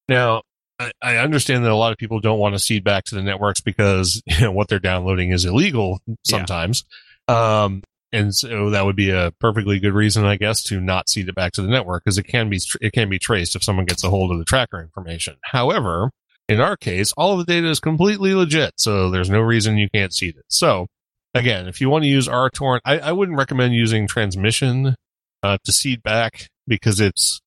[0.10, 0.42] Now,
[0.80, 3.24] I, I understand that a lot of people don't want to seed back to the
[3.24, 6.86] networks because you know, what they're downloading is illegal sometimes.
[7.28, 11.28] Um, and so that would be a perfectly good reason, I guess, to not seed
[11.28, 13.86] it back to the network because it can be it can be traced if someone
[13.86, 15.36] gets a hold of the tracker information.
[15.44, 16.12] However,
[16.48, 19.90] in our case, all of the data is completely legit, so there's no reason you
[19.94, 20.46] can't seed it.
[20.50, 20.88] So,
[21.34, 24.96] again, if you want to use RTorrent, I, I wouldn't recommend using transmission
[25.44, 27.42] uh, to seed back because it's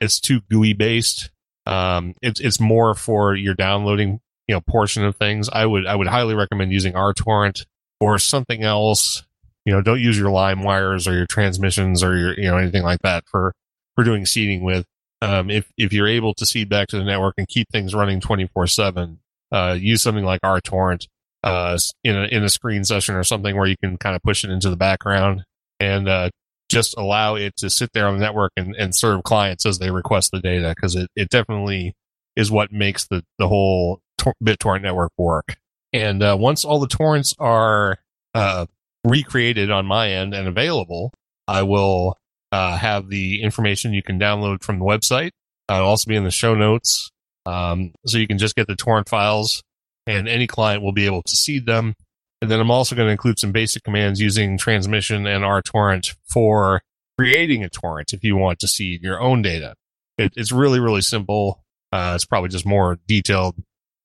[0.00, 1.30] it's too GUI based.
[1.66, 5.48] Um, it's it's more for your downloading, you know, portion of things.
[5.48, 7.64] I would I would highly recommend using RTorrent
[8.00, 9.24] or something else.
[9.70, 13.02] You know, don't use your LimeWires or your transmissions or your you know anything like
[13.02, 13.54] that for
[13.94, 14.84] for doing seeding with.
[15.22, 18.20] Um, if if you're able to seed back to the network and keep things running
[18.20, 19.20] 24 seven,
[19.52, 21.06] uh, use something like RTorrent
[21.44, 24.42] uh, in a in a screen session or something where you can kind of push
[24.42, 25.44] it into the background
[25.78, 26.30] and uh,
[26.68, 29.92] just allow it to sit there on the network and, and serve clients as they
[29.92, 31.94] request the data because it, it definitely
[32.34, 35.58] is what makes the, the whole tor- BitTorrent network work.
[35.92, 37.98] And uh, once all the torrents are
[38.34, 38.66] uh,
[39.04, 41.12] recreated on my end and available,
[41.46, 42.16] I will
[42.52, 45.30] uh, have the information you can download from the website.
[45.68, 47.10] It'll also be in the show notes.
[47.46, 49.62] Um, so you can just get the torrent files
[50.06, 51.94] and any client will be able to seed them.
[52.42, 56.82] And then I'm also going to include some basic commands using transmission and RTorrent for
[57.18, 59.74] creating a torrent if you want to seed your own data.
[60.16, 61.62] It, it's really, really simple.
[61.92, 63.56] Uh, it's probably just more detailed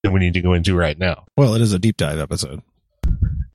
[0.03, 1.25] than we need to go into right now.
[1.37, 2.61] well, it is a deep dive episode.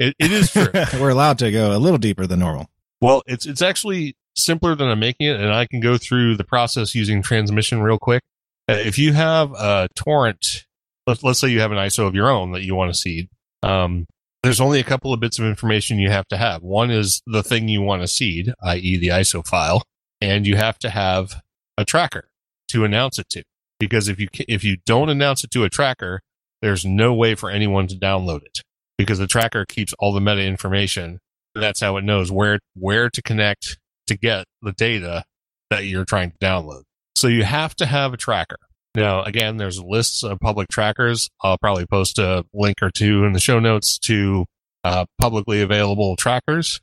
[0.01, 0.67] It, it is true.
[1.01, 2.71] We're allowed to go a little deeper than normal.
[3.03, 6.45] Well, it's it's actually simpler than I'm making it, and I can go through the
[6.45, 8.23] process using transmission real quick.
[8.69, 10.65] Uh, if you have a torrent,
[11.07, 13.29] let's let's say you have an ISO of your own that you want to seed.
[13.63, 14.07] Um,
[14.43, 16.63] there's only a couple of bits of information you have to have.
[16.63, 19.83] One is the thing you want to seed, i.e., the ISO file,
[20.23, 21.43] and you have to have
[21.77, 22.31] a tracker
[22.69, 23.43] to announce it to.
[23.79, 26.23] Because if you if you don't announce it to a tracker,
[26.63, 28.63] there's no way for anyone to download it
[29.01, 31.21] because the tracker keeps all the meta information.
[31.55, 33.79] That's how it knows where where to connect
[34.09, 35.25] to get the data
[35.71, 36.83] that you're trying to download.
[37.15, 38.59] So you have to have a tracker.
[38.95, 41.31] Now, again, there's lists of public trackers.
[41.43, 44.45] I'll probably post a link or two in the show notes to
[44.85, 46.81] uh, publicly available trackers.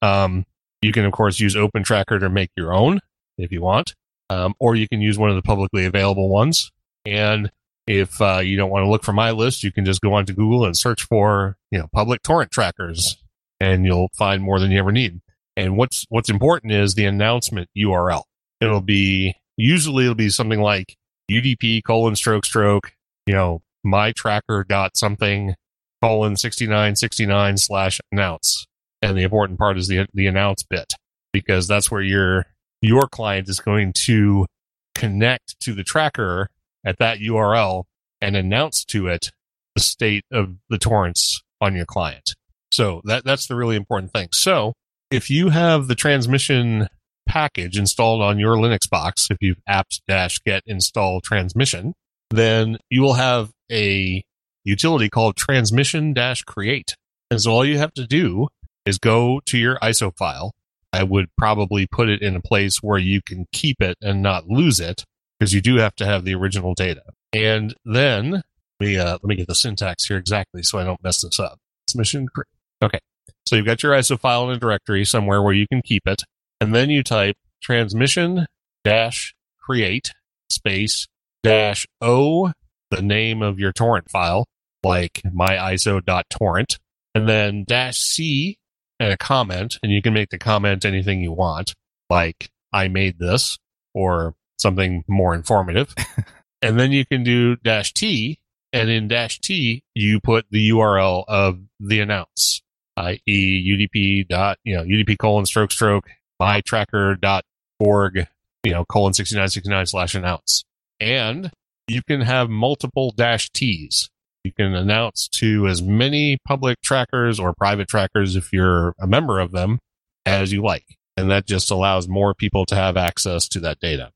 [0.00, 0.46] Um,
[0.80, 3.00] you can, of course, use Open Tracker to make your own
[3.36, 3.94] if you want,
[4.30, 6.70] um, or you can use one of the publicly available ones.
[7.04, 7.50] And
[7.88, 10.34] if uh, you don't want to look for my list, you can just go onto
[10.34, 13.16] Google and search for you know public torrent trackers,
[13.58, 15.20] and you'll find more than you ever need.
[15.56, 18.22] And what's what's important is the announcement URL.
[18.60, 20.96] It'll be usually it'll be something like
[21.30, 22.92] UDP colon stroke stroke,
[23.26, 25.54] you know, my tracker dot something
[26.02, 28.66] colon 6969 slash announce.
[29.00, 30.92] And the important part is the, the announce bit
[31.32, 32.46] because that's where your,
[32.82, 34.46] your client is going to
[34.94, 36.50] connect to the tracker
[36.84, 37.84] at that URL
[38.20, 39.30] and announce to it
[39.74, 42.34] the state of the torrents on your client.
[42.72, 44.28] So that, that's the really important thing.
[44.32, 44.74] So
[45.10, 46.88] if you have the transmission
[47.28, 51.94] package installed on your Linux box, if you've apt-get install transmission,
[52.30, 54.22] then you will have a
[54.64, 56.94] utility called transmission dash create.
[57.30, 58.48] And so all you have to do
[58.84, 60.52] is go to your ISO file.
[60.92, 64.48] I would probably put it in a place where you can keep it and not
[64.48, 65.04] lose it
[65.38, 67.02] because you do have to have the original data.
[67.32, 68.42] And then let
[68.80, 71.58] me, uh, let me get the syntax here exactly so I don't mess this up.
[71.88, 72.46] Transmission create.
[72.82, 72.98] Okay.
[73.46, 76.22] So you've got your ISO file in a directory somewhere where you can keep it
[76.60, 78.46] and then you type transmission
[78.84, 80.12] dash create
[80.50, 81.06] space
[81.42, 82.52] dash o
[82.90, 84.46] the name of your torrent file
[84.82, 86.78] like myiso.torrent
[87.14, 88.58] and then dash c
[89.00, 91.74] and a comment and you can make the comment anything you want
[92.08, 93.58] like i made this
[93.94, 95.94] or something more informative
[96.62, 98.38] and then you can do dash t
[98.72, 102.62] and in dash t you put the url of the announce
[102.96, 106.08] i.e udp dot you know udp colon stroke stroke
[106.40, 108.26] mytracker.org,
[108.64, 110.64] you know, colon 6969 slash announce.
[111.00, 111.50] And
[111.86, 114.08] you can have multiple dash T's.
[114.44, 119.40] You can announce to as many public trackers or private trackers if you're a member
[119.40, 119.78] of them
[120.24, 120.84] as you like.
[121.16, 124.10] And that just allows more people to have access to that data.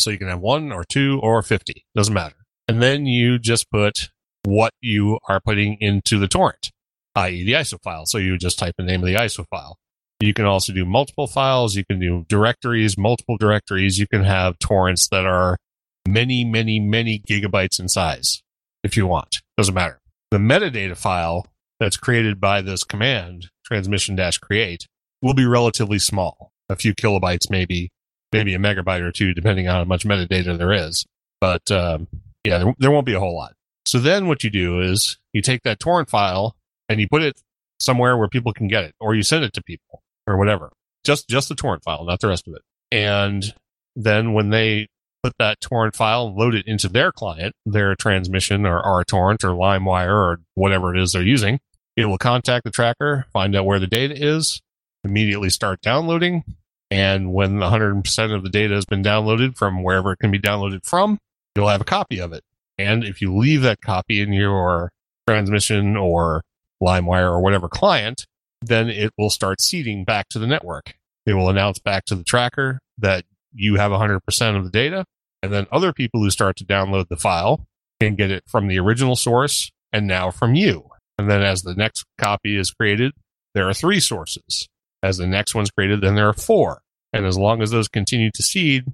[0.00, 2.36] So you can have one or two or 50, doesn't matter.
[2.68, 4.10] And then you just put
[4.44, 6.70] what you are putting into the torrent,
[7.14, 7.44] i.e.
[7.44, 8.06] the ISO file.
[8.06, 9.78] So you just type the name of the ISO file.
[10.20, 11.76] You can also do multiple files.
[11.76, 13.98] You can do directories, multiple directories.
[13.98, 15.58] You can have torrents that are
[16.08, 18.42] many, many, many gigabytes in size
[18.82, 19.42] if you want.
[19.56, 20.00] Doesn't matter.
[20.30, 21.46] The metadata file
[21.78, 24.86] that's created by this command, transmission dash create,
[25.20, 26.50] will be relatively small.
[26.68, 27.90] A few kilobytes, maybe,
[28.36, 31.06] maybe a megabyte or two, depending on how much metadata there is.
[31.40, 32.08] But um,
[32.44, 33.54] yeah, there, there won't be a whole lot.
[33.86, 36.56] So then what you do is you take that torrent file
[36.88, 37.40] and you put it
[37.80, 40.72] somewhere where people can get it, or you send it to people or whatever.
[41.04, 42.62] Just just the torrent file, not the rest of it.
[42.90, 43.54] And
[43.94, 44.88] then when they
[45.22, 50.12] put that torrent file load it into their client, their transmission or RTorrent or LimeWire
[50.12, 51.58] or whatever it is they're using,
[51.96, 54.60] it will contact the tracker, find out where the data is,
[55.04, 56.44] immediately start downloading.
[56.90, 60.86] And when 100% of the data has been downloaded from wherever it can be downloaded
[60.86, 61.18] from,
[61.54, 62.44] you'll have a copy of it.
[62.78, 64.92] And if you leave that copy in your
[65.26, 66.42] transmission or
[66.82, 68.26] LimeWire or whatever client,
[68.62, 70.94] then it will start seeding back to the network.
[71.24, 75.04] It will announce back to the tracker that you have 100% of the data.
[75.42, 77.66] And then other people who start to download the file
[78.00, 80.88] can get it from the original source and now from you.
[81.18, 83.12] And then as the next copy is created,
[83.54, 84.68] there are three sources.
[85.06, 86.82] As the next one's created, then there are four.
[87.12, 88.86] And as long as those continue to seed,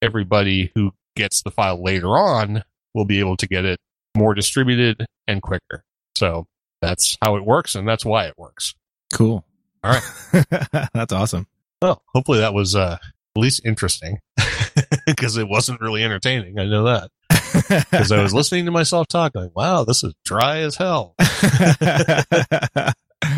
[0.00, 2.64] everybody who gets the file later on
[2.94, 3.78] will be able to get it
[4.16, 5.84] more distributed and quicker.
[6.16, 6.46] So
[6.80, 8.74] that's how it works and that's why it works.
[9.12, 9.44] Cool.
[9.84, 10.44] All right.
[10.94, 11.46] That's awesome.
[11.80, 14.18] Well, hopefully that was uh, at least interesting
[15.06, 16.58] because it wasn't really entertaining.
[16.58, 17.10] I know that
[17.90, 21.14] because I was listening to myself talk like, wow, this is dry as hell.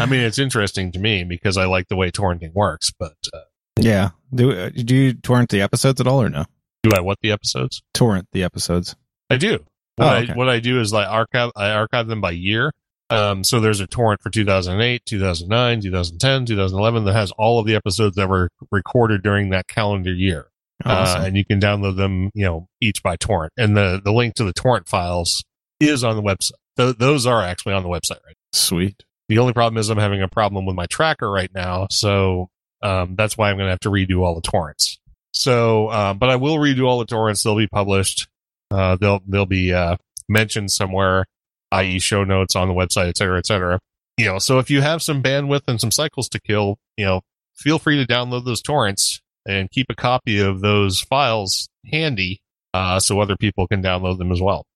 [0.01, 3.41] I mean, it's interesting to me because I like the way torrenting works, but uh,
[3.79, 4.11] yeah.
[4.35, 6.45] Do, uh, do you torrent the episodes at all or no?
[6.83, 7.83] do I what the episodes?
[7.93, 8.97] Torrent the episodes.
[9.29, 9.65] I do.
[9.97, 10.33] What, Oh, okay.
[10.33, 12.73] I, what I do is like archive, I archive them by year.
[13.11, 17.75] Um, so there's a torrent for 2008, 2009, 2010, 2011 that has all of the
[17.75, 20.47] episodes that were recorded during that calendar year.
[20.85, 21.21] Awesome.
[21.21, 23.53] Uh, and you can download them, you know, each by torrent.
[23.59, 25.45] And the, the link to the torrent files
[25.81, 26.53] is on the website.
[26.77, 28.37] Th- those are actually on the website, right?
[28.53, 29.03] Sweet.
[29.31, 31.87] The only problem is I'm having a problem with my tracker right now.
[31.91, 32.51] So,
[32.83, 34.99] um, that's why I'm going to have to redo all the torrents.
[35.33, 37.45] So, uh, but I will redo all the torrents.
[37.45, 38.27] They'll be published.
[38.73, 39.97] Uh, they'll, they'll be, uh,
[40.29, 41.27] mentioned somewhere,
[41.71, 42.01] i.e.
[42.01, 43.79] show notes on the website, et cetera, et cetera.
[44.19, 47.21] You know, so if you have some bandwidth and some cycles to kill, you know,
[47.55, 52.41] feel free to download those torrents and keep a copy of those files handy
[52.75, 54.67] uh, so other people can download them as well.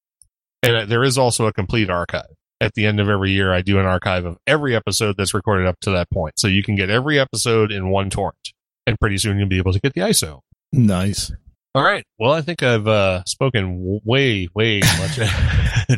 [0.63, 2.37] And uh, there is also a complete archive.
[2.65, 5.67] At the end of every year, I do an archive of every episode that's recorded
[5.67, 6.39] up to that point.
[6.39, 8.53] So you can get every episode in one torrent.
[8.87, 10.41] And pretty soon you'll be able to get the ISO.
[10.73, 11.33] Nice.
[11.75, 12.05] All right.
[12.19, 15.19] Well, I think I've uh, spoken way, way much,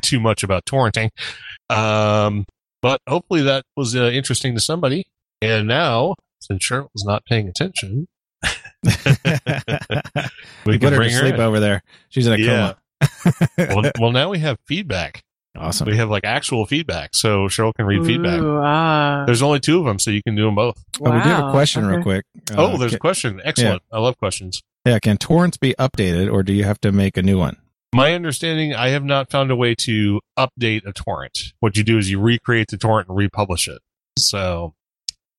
[0.03, 1.11] too much about torrenting.
[1.69, 2.47] Um,
[2.83, 5.05] but hopefully that was uh, interesting to somebody.
[5.43, 8.07] And now, since Cheryl's not paying attention,
[8.85, 8.91] we
[10.65, 11.41] we can put her to sleep in.
[11.41, 11.83] over there.
[12.09, 12.75] She's in a Yeah.
[13.01, 13.33] coma.
[13.59, 15.23] well, well, now we have feedback.
[15.57, 15.87] Awesome.
[15.89, 18.41] We have like actual feedback, so Cheryl can read feedback.
[18.41, 19.25] Ooh, ah.
[19.27, 20.83] There's only two of them, so you can do them both.
[21.01, 21.51] Oh, we do have a Wow.
[21.53, 22.03] question real Okay.
[22.03, 22.25] quick.
[22.57, 23.41] oh, Uh, there's ca- a question.
[23.45, 23.83] Excellent.
[23.93, 24.63] I love questions.
[24.85, 24.99] yeah.
[24.99, 27.57] Can torrents be updated, or do you have to make a new one?
[27.95, 31.39] My understanding, I have not found a way to update a torrent.
[31.61, 33.81] What you do is you recreate the torrent and republish it.
[34.19, 34.75] So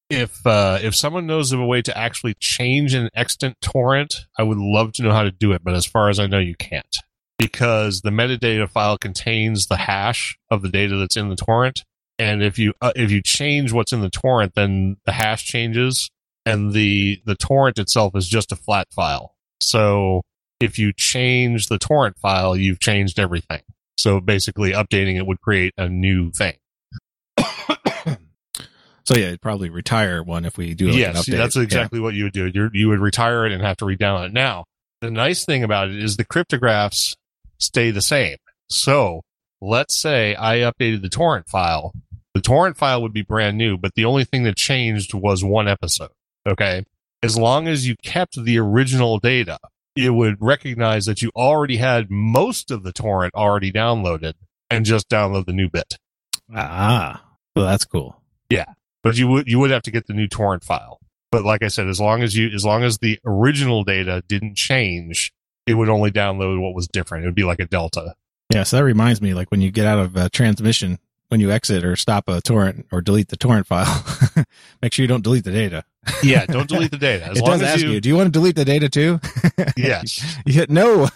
[0.09, 4.43] if uh, if someone knows of a way to actually change an extant torrent, I
[4.43, 5.63] would love to know how to do it.
[5.63, 6.97] But as far as I know, you can't
[7.37, 11.83] because the metadata file contains the hash of the data that's in the torrent.
[12.19, 16.09] And if you uh, if you change what's in the torrent, then the hash changes,
[16.45, 19.35] and the the torrent itself is just a flat file.
[19.61, 20.23] So
[20.59, 23.61] if you change the torrent file, you've changed everything.
[23.97, 26.55] So basically, updating it would create a new thing.
[29.05, 31.37] So yeah, it'd probably retire one if we do like an yes, update.
[31.37, 32.51] that's exactly what you would do.
[32.53, 34.33] you you would retire it and have to redownload it.
[34.33, 34.65] Now,
[34.99, 37.15] the nice thing about it is the cryptographs
[37.59, 38.37] stay the same.
[38.69, 39.21] So
[39.61, 41.93] let's say I updated the torrent file.
[42.33, 45.67] The torrent file would be brand new, but the only thing that changed was one
[45.67, 46.11] episode.
[46.47, 46.83] Okay.
[47.23, 49.57] As long as you kept the original data,
[49.95, 54.33] it would recognize that you already had most of the torrent already downloaded
[54.69, 55.97] and just download the new bit.
[56.55, 57.23] Ah,
[57.55, 58.21] well, that's cool.
[58.49, 58.65] Yeah.
[59.03, 60.99] But you would you would have to get the new torrent file.
[61.31, 64.55] But like I said, as long as you as long as the original data didn't
[64.55, 65.31] change,
[65.67, 67.25] it would only download what was different.
[67.25, 68.15] It would be like a delta.
[68.53, 71.51] Yeah, so that reminds me, like when you get out of uh, transmission, when you
[71.51, 74.05] exit or stop a torrent or delete the torrent file,
[74.81, 75.83] make sure you don't delete the data.
[76.23, 77.25] Yeah, don't delete the data.
[77.25, 78.87] As it long does as ask you, you, do you want to delete the data
[78.87, 79.19] too?
[79.77, 80.37] yes.
[80.45, 81.09] you hit no.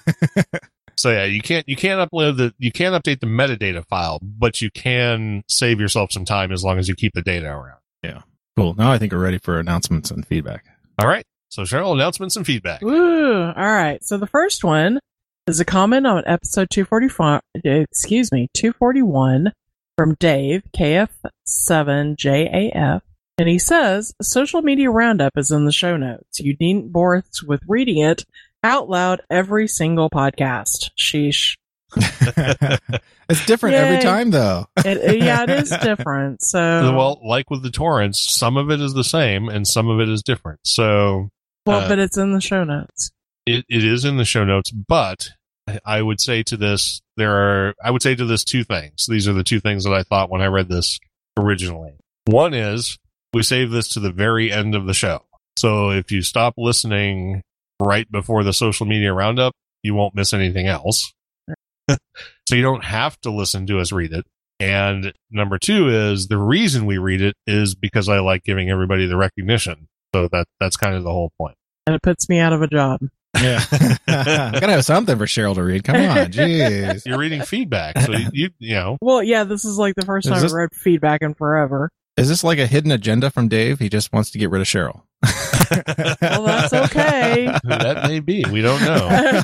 [0.98, 4.62] So yeah, you can't you can't upload the you can't update the metadata file, but
[4.62, 7.80] you can save yourself some time as long as you keep the data around.
[8.04, 8.22] Yeah.
[8.58, 8.76] Cool.
[8.76, 10.66] Now I think we're ready for announcements and feedback.
[11.00, 11.26] All right.
[11.52, 12.82] So Cheryl, announcements and feedback.
[12.82, 13.44] Woo!
[13.44, 14.02] All right.
[14.06, 15.02] So the first one
[15.48, 19.52] is a comment on episode 245, excuse me, 241
[19.98, 23.02] from Dave, KF7JAF.
[23.38, 26.40] And he says, social media roundup is in the show notes.
[26.40, 28.24] You needn't bore us with reading it
[28.64, 30.92] out loud every single podcast.
[30.98, 31.58] Sheesh.
[33.30, 33.82] it's different Yay.
[33.82, 34.68] every time though.
[34.78, 36.42] It, yeah, it is different.
[36.42, 40.00] So, well, like with the torrents, some of it is the same and some of
[40.00, 40.62] it is different.
[40.64, 41.30] So
[41.66, 43.12] well, uh, but it's in the show notes.
[43.46, 45.30] it, it is in the show notes, but
[45.68, 49.06] I- I would say to this, there are, I would say to this two things.
[49.08, 51.00] These are the two things that I thought when I read this
[51.38, 51.94] originally.
[52.26, 52.98] One is
[53.34, 55.26] we save this to the very end of the show.
[55.58, 57.42] So if you stop listening
[57.82, 59.54] right before the social media roundup,
[59.84, 61.14] you won't miss anything else.
[61.90, 64.26] so you don't have to listen to us read it.
[64.60, 69.08] And number two is the reason we read it is because I like giving everybody
[69.08, 69.88] the recognition.
[70.14, 71.56] So that, that's kind of the whole point.
[71.88, 73.00] And it puts me out of a job.
[73.42, 73.64] Yeah.
[74.08, 75.84] Gotta have something for Cheryl to read.
[75.84, 76.02] Come on.
[76.32, 77.06] Jeez.
[77.06, 77.98] you're reading feedback.
[78.00, 80.54] So you, you, you know, Well, yeah, this is like the first Is time this-
[80.54, 81.90] I read feedback in forever.
[82.18, 83.80] Is this like a hidden agenda from Dave?
[83.80, 85.04] He just wants to get rid of Cheryl.
[86.22, 87.46] Well, that's okay.
[87.64, 88.44] that may be.
[88.52, 89.44] We don't know.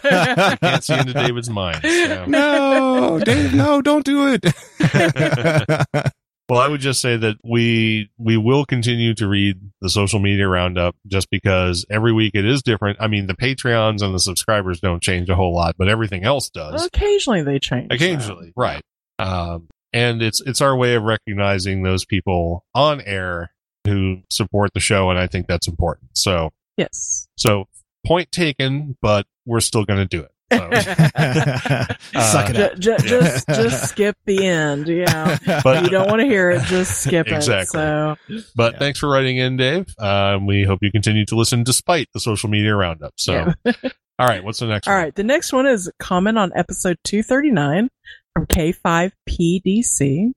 [0.61, 1.79] Can't see into David's mind.
[1.81, 2.25] so.
[2.25, 6.13] no, Dave, no, don't do it.
[6.49, 10.47] Well, I would just say that we we will continue to read the social media
[10.47, 12.97] roundup just because every week it is different.
[13.01, 16.49] I mean, the Patreons and the subscribers don't change a whole lot, but everything else
[16.49, 16.85] does.
[16.85, 17.91] Occasionally they change.
[17.91, 18.81] Occasionally, right?
[19.19, 23.51] Um, and it's it's our way of recognizing those people on air
[23.85, 26.11] who support the show, and I think that's important.
[26.13, 27.27] So Yes.
[27.35, 27.67] so
[28.05, 30.31] point taken, but we're still going to do it.
[30.51, 30.57] So.
[32.21, 32.99] Suck it Ju- up.
[32.99, 34.87] ju- just just skip the end.
[34.87, 35.37] Yeah.
[35.63, 37.81] But- you don't want to hear it, just skip Exactly.
[37.81, 38.17] it.
[38.29, 38.79] So But Yeah.
[38.79, 39.87] thanks for writing in, Dave.
[39.99, 43.13] Um, we hope you continue to listen despite the social media roundup.
[43.17, 43.53] So, Yeah.
[44.19, 45.03] all right, what's the next all one?
[45.03, 45.15] right.
[45.15, 47.89] The next one is a comment on episode 239
[48.33, 50.31] from K5PDC.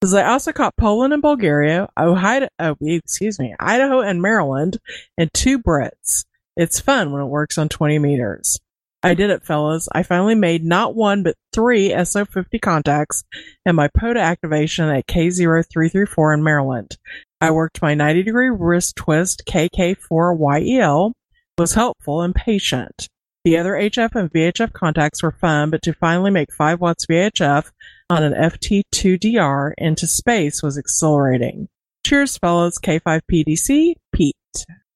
[0.00, 4.78] Because I also caught Poland and Bulgaria, Ohio, oh, excuse me, Idaho and Maryland,
[5.16, 6.24] and two Brits.
[6.56, 8.58] It's fun when it works on 20 meters.
[9.02, 9.88] I did it, fellas.
[9.92, 13.24] I finally made not one, but three SO50 contacts
[13.66, 16.96] in my POTA activation at K0334 in Maryland.
[17.40, 21.12] I worked my 90 degree wrist twist KK4YEL E
[21.58, 23.08] was helpful and patient.
[23.44, 27.72] The other HF and VHF contacts were fun, but to finally make 5 watts VHF
[28.08, 31.68] on an FT2DR into space was exhilarating.
[32.06, 32.78] Cheers, fellas.
[32.78, 34.36] K5PDC, Pete.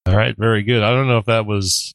[0.07, 0.85] All right, very good.
[0.85, 1.93] I don't know if that was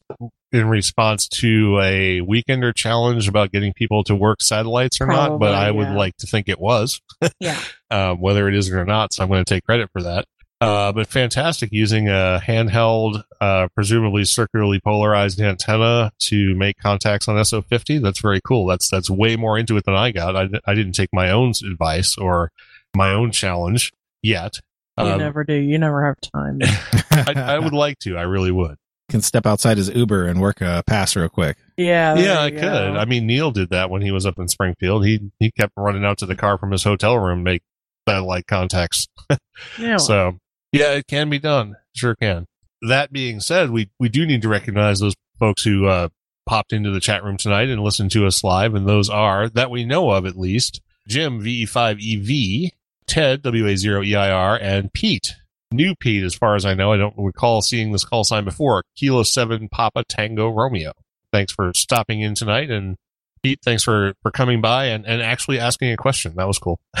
[0.52, 5.50] in response to a weekender challenge about getting people to work satellites or not, but
[5.52, 5.96] Probably, I would yeah.
[5.96, 7.00] like to think it was,
[7.40, 7.58] Yeah.
[7.90, 9.12] um, whether it is or not.
[9.14, 10.26] So I'm going to take credit for that.
[10.60, 17.34] Uh, but fantastic using a handheld, uh, presumably circularly polarized antenna to make contacts on
[17.34, 18.00] SO50.
[18.00, 18.66] That's very cool.
[18.66, 20.36] That's, that's way more into it than I got.
[20.36, 22.52] I, I didn't take my own advice or
[22.94, 23.92] my own challenge
[24.22, 24.60] yet.
[24.98, 25.54] You Um, never do.
[25.54, 26.60] You never have time.
[27.10, 28.16] I, I would like to.
[28.16, 28.76] I really would.
[29.12, 31.56] Can step outside his Uber and work a pass real quick.
[31.76, 32.16] Yeah.
[32.16, 32.96] yeah, I you could.
[32.96, 35.04] I mean, Neil did that when he was up in Springfield.
[35.04, 37.62] He he kept running out to the car from his hotel room, to make
[38.08, 39.06] satellite contacts.
[39.78, 39.98] Yeah.
[39.98, 40.38] So
[40.72, 41.76] yeah, it can be done.
[41.94, 42.46] Sure can.
[42.80, 46.08] That being said, we we do need to recognize those folks who uh,
[46.46, 49.70] popped into the chat room tonight and listened to us live, and those are that
[49.70, 52.70] we know of at least Jim VE5EV,
[53.06, 55.36] Ted WA0EIR, and Pete.
[55.72, 56.92] New Pete, as far as I know.
[56.92, 58.82] I don't recall seeing this call sign before.
[58.96, 60.92] Kilo Seven Papa Tango Romeo.
[61.32, 62.96] Thanks for stopping in tonight, and
[63.42, 66.34] Pete, thanks for for coming by and and actually asking a question.
[66.36, 66.78] That was cool.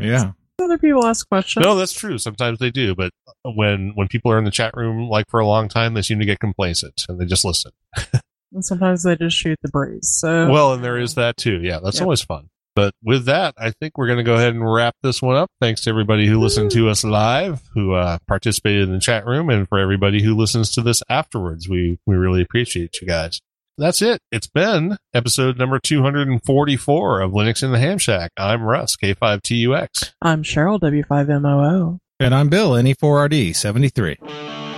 [0.00, 0.32] Yeah.
[0.58, 1.64] Other people ask questions.
[1.64, 2.16] No, that's true.
[2.18, 3.12] Sometimes they do, but
[3.44, 6.18] when when people are in the chat room like for a long time, they seem
[6.20, 7.72] to get complacent and they just listen.
[8.52, 10.08] And sometimes they just shoot the breeze.
[10.10, 11.60] So Well, and there is that too.
[11.62, 12.02] Yeah, that's Yep.
[12.02, 12.48] always fun.
[12.80, 15.50] But with that, I think we're going to go ahead and wrap this one up.
[15.60, 19.50] Thanks to everybody who listened to us live, who uh, participated in the chat room,
[19.50, 21.68] and for everybody who listens to this afterwards.
[21.68, 23.42] We we really appreciate you guys.
[23.76, 24.22] That's it.
[24.32, 28.30] It's been episode number 244 of Linux in the Ham Shack.
[28.38, 30.12] I'm Russ, K5TUX.
[30.22, 31.98] I'm Cheryl, W5MOO.
[32.18, 34.69] And I'm Bill, NE4RD73.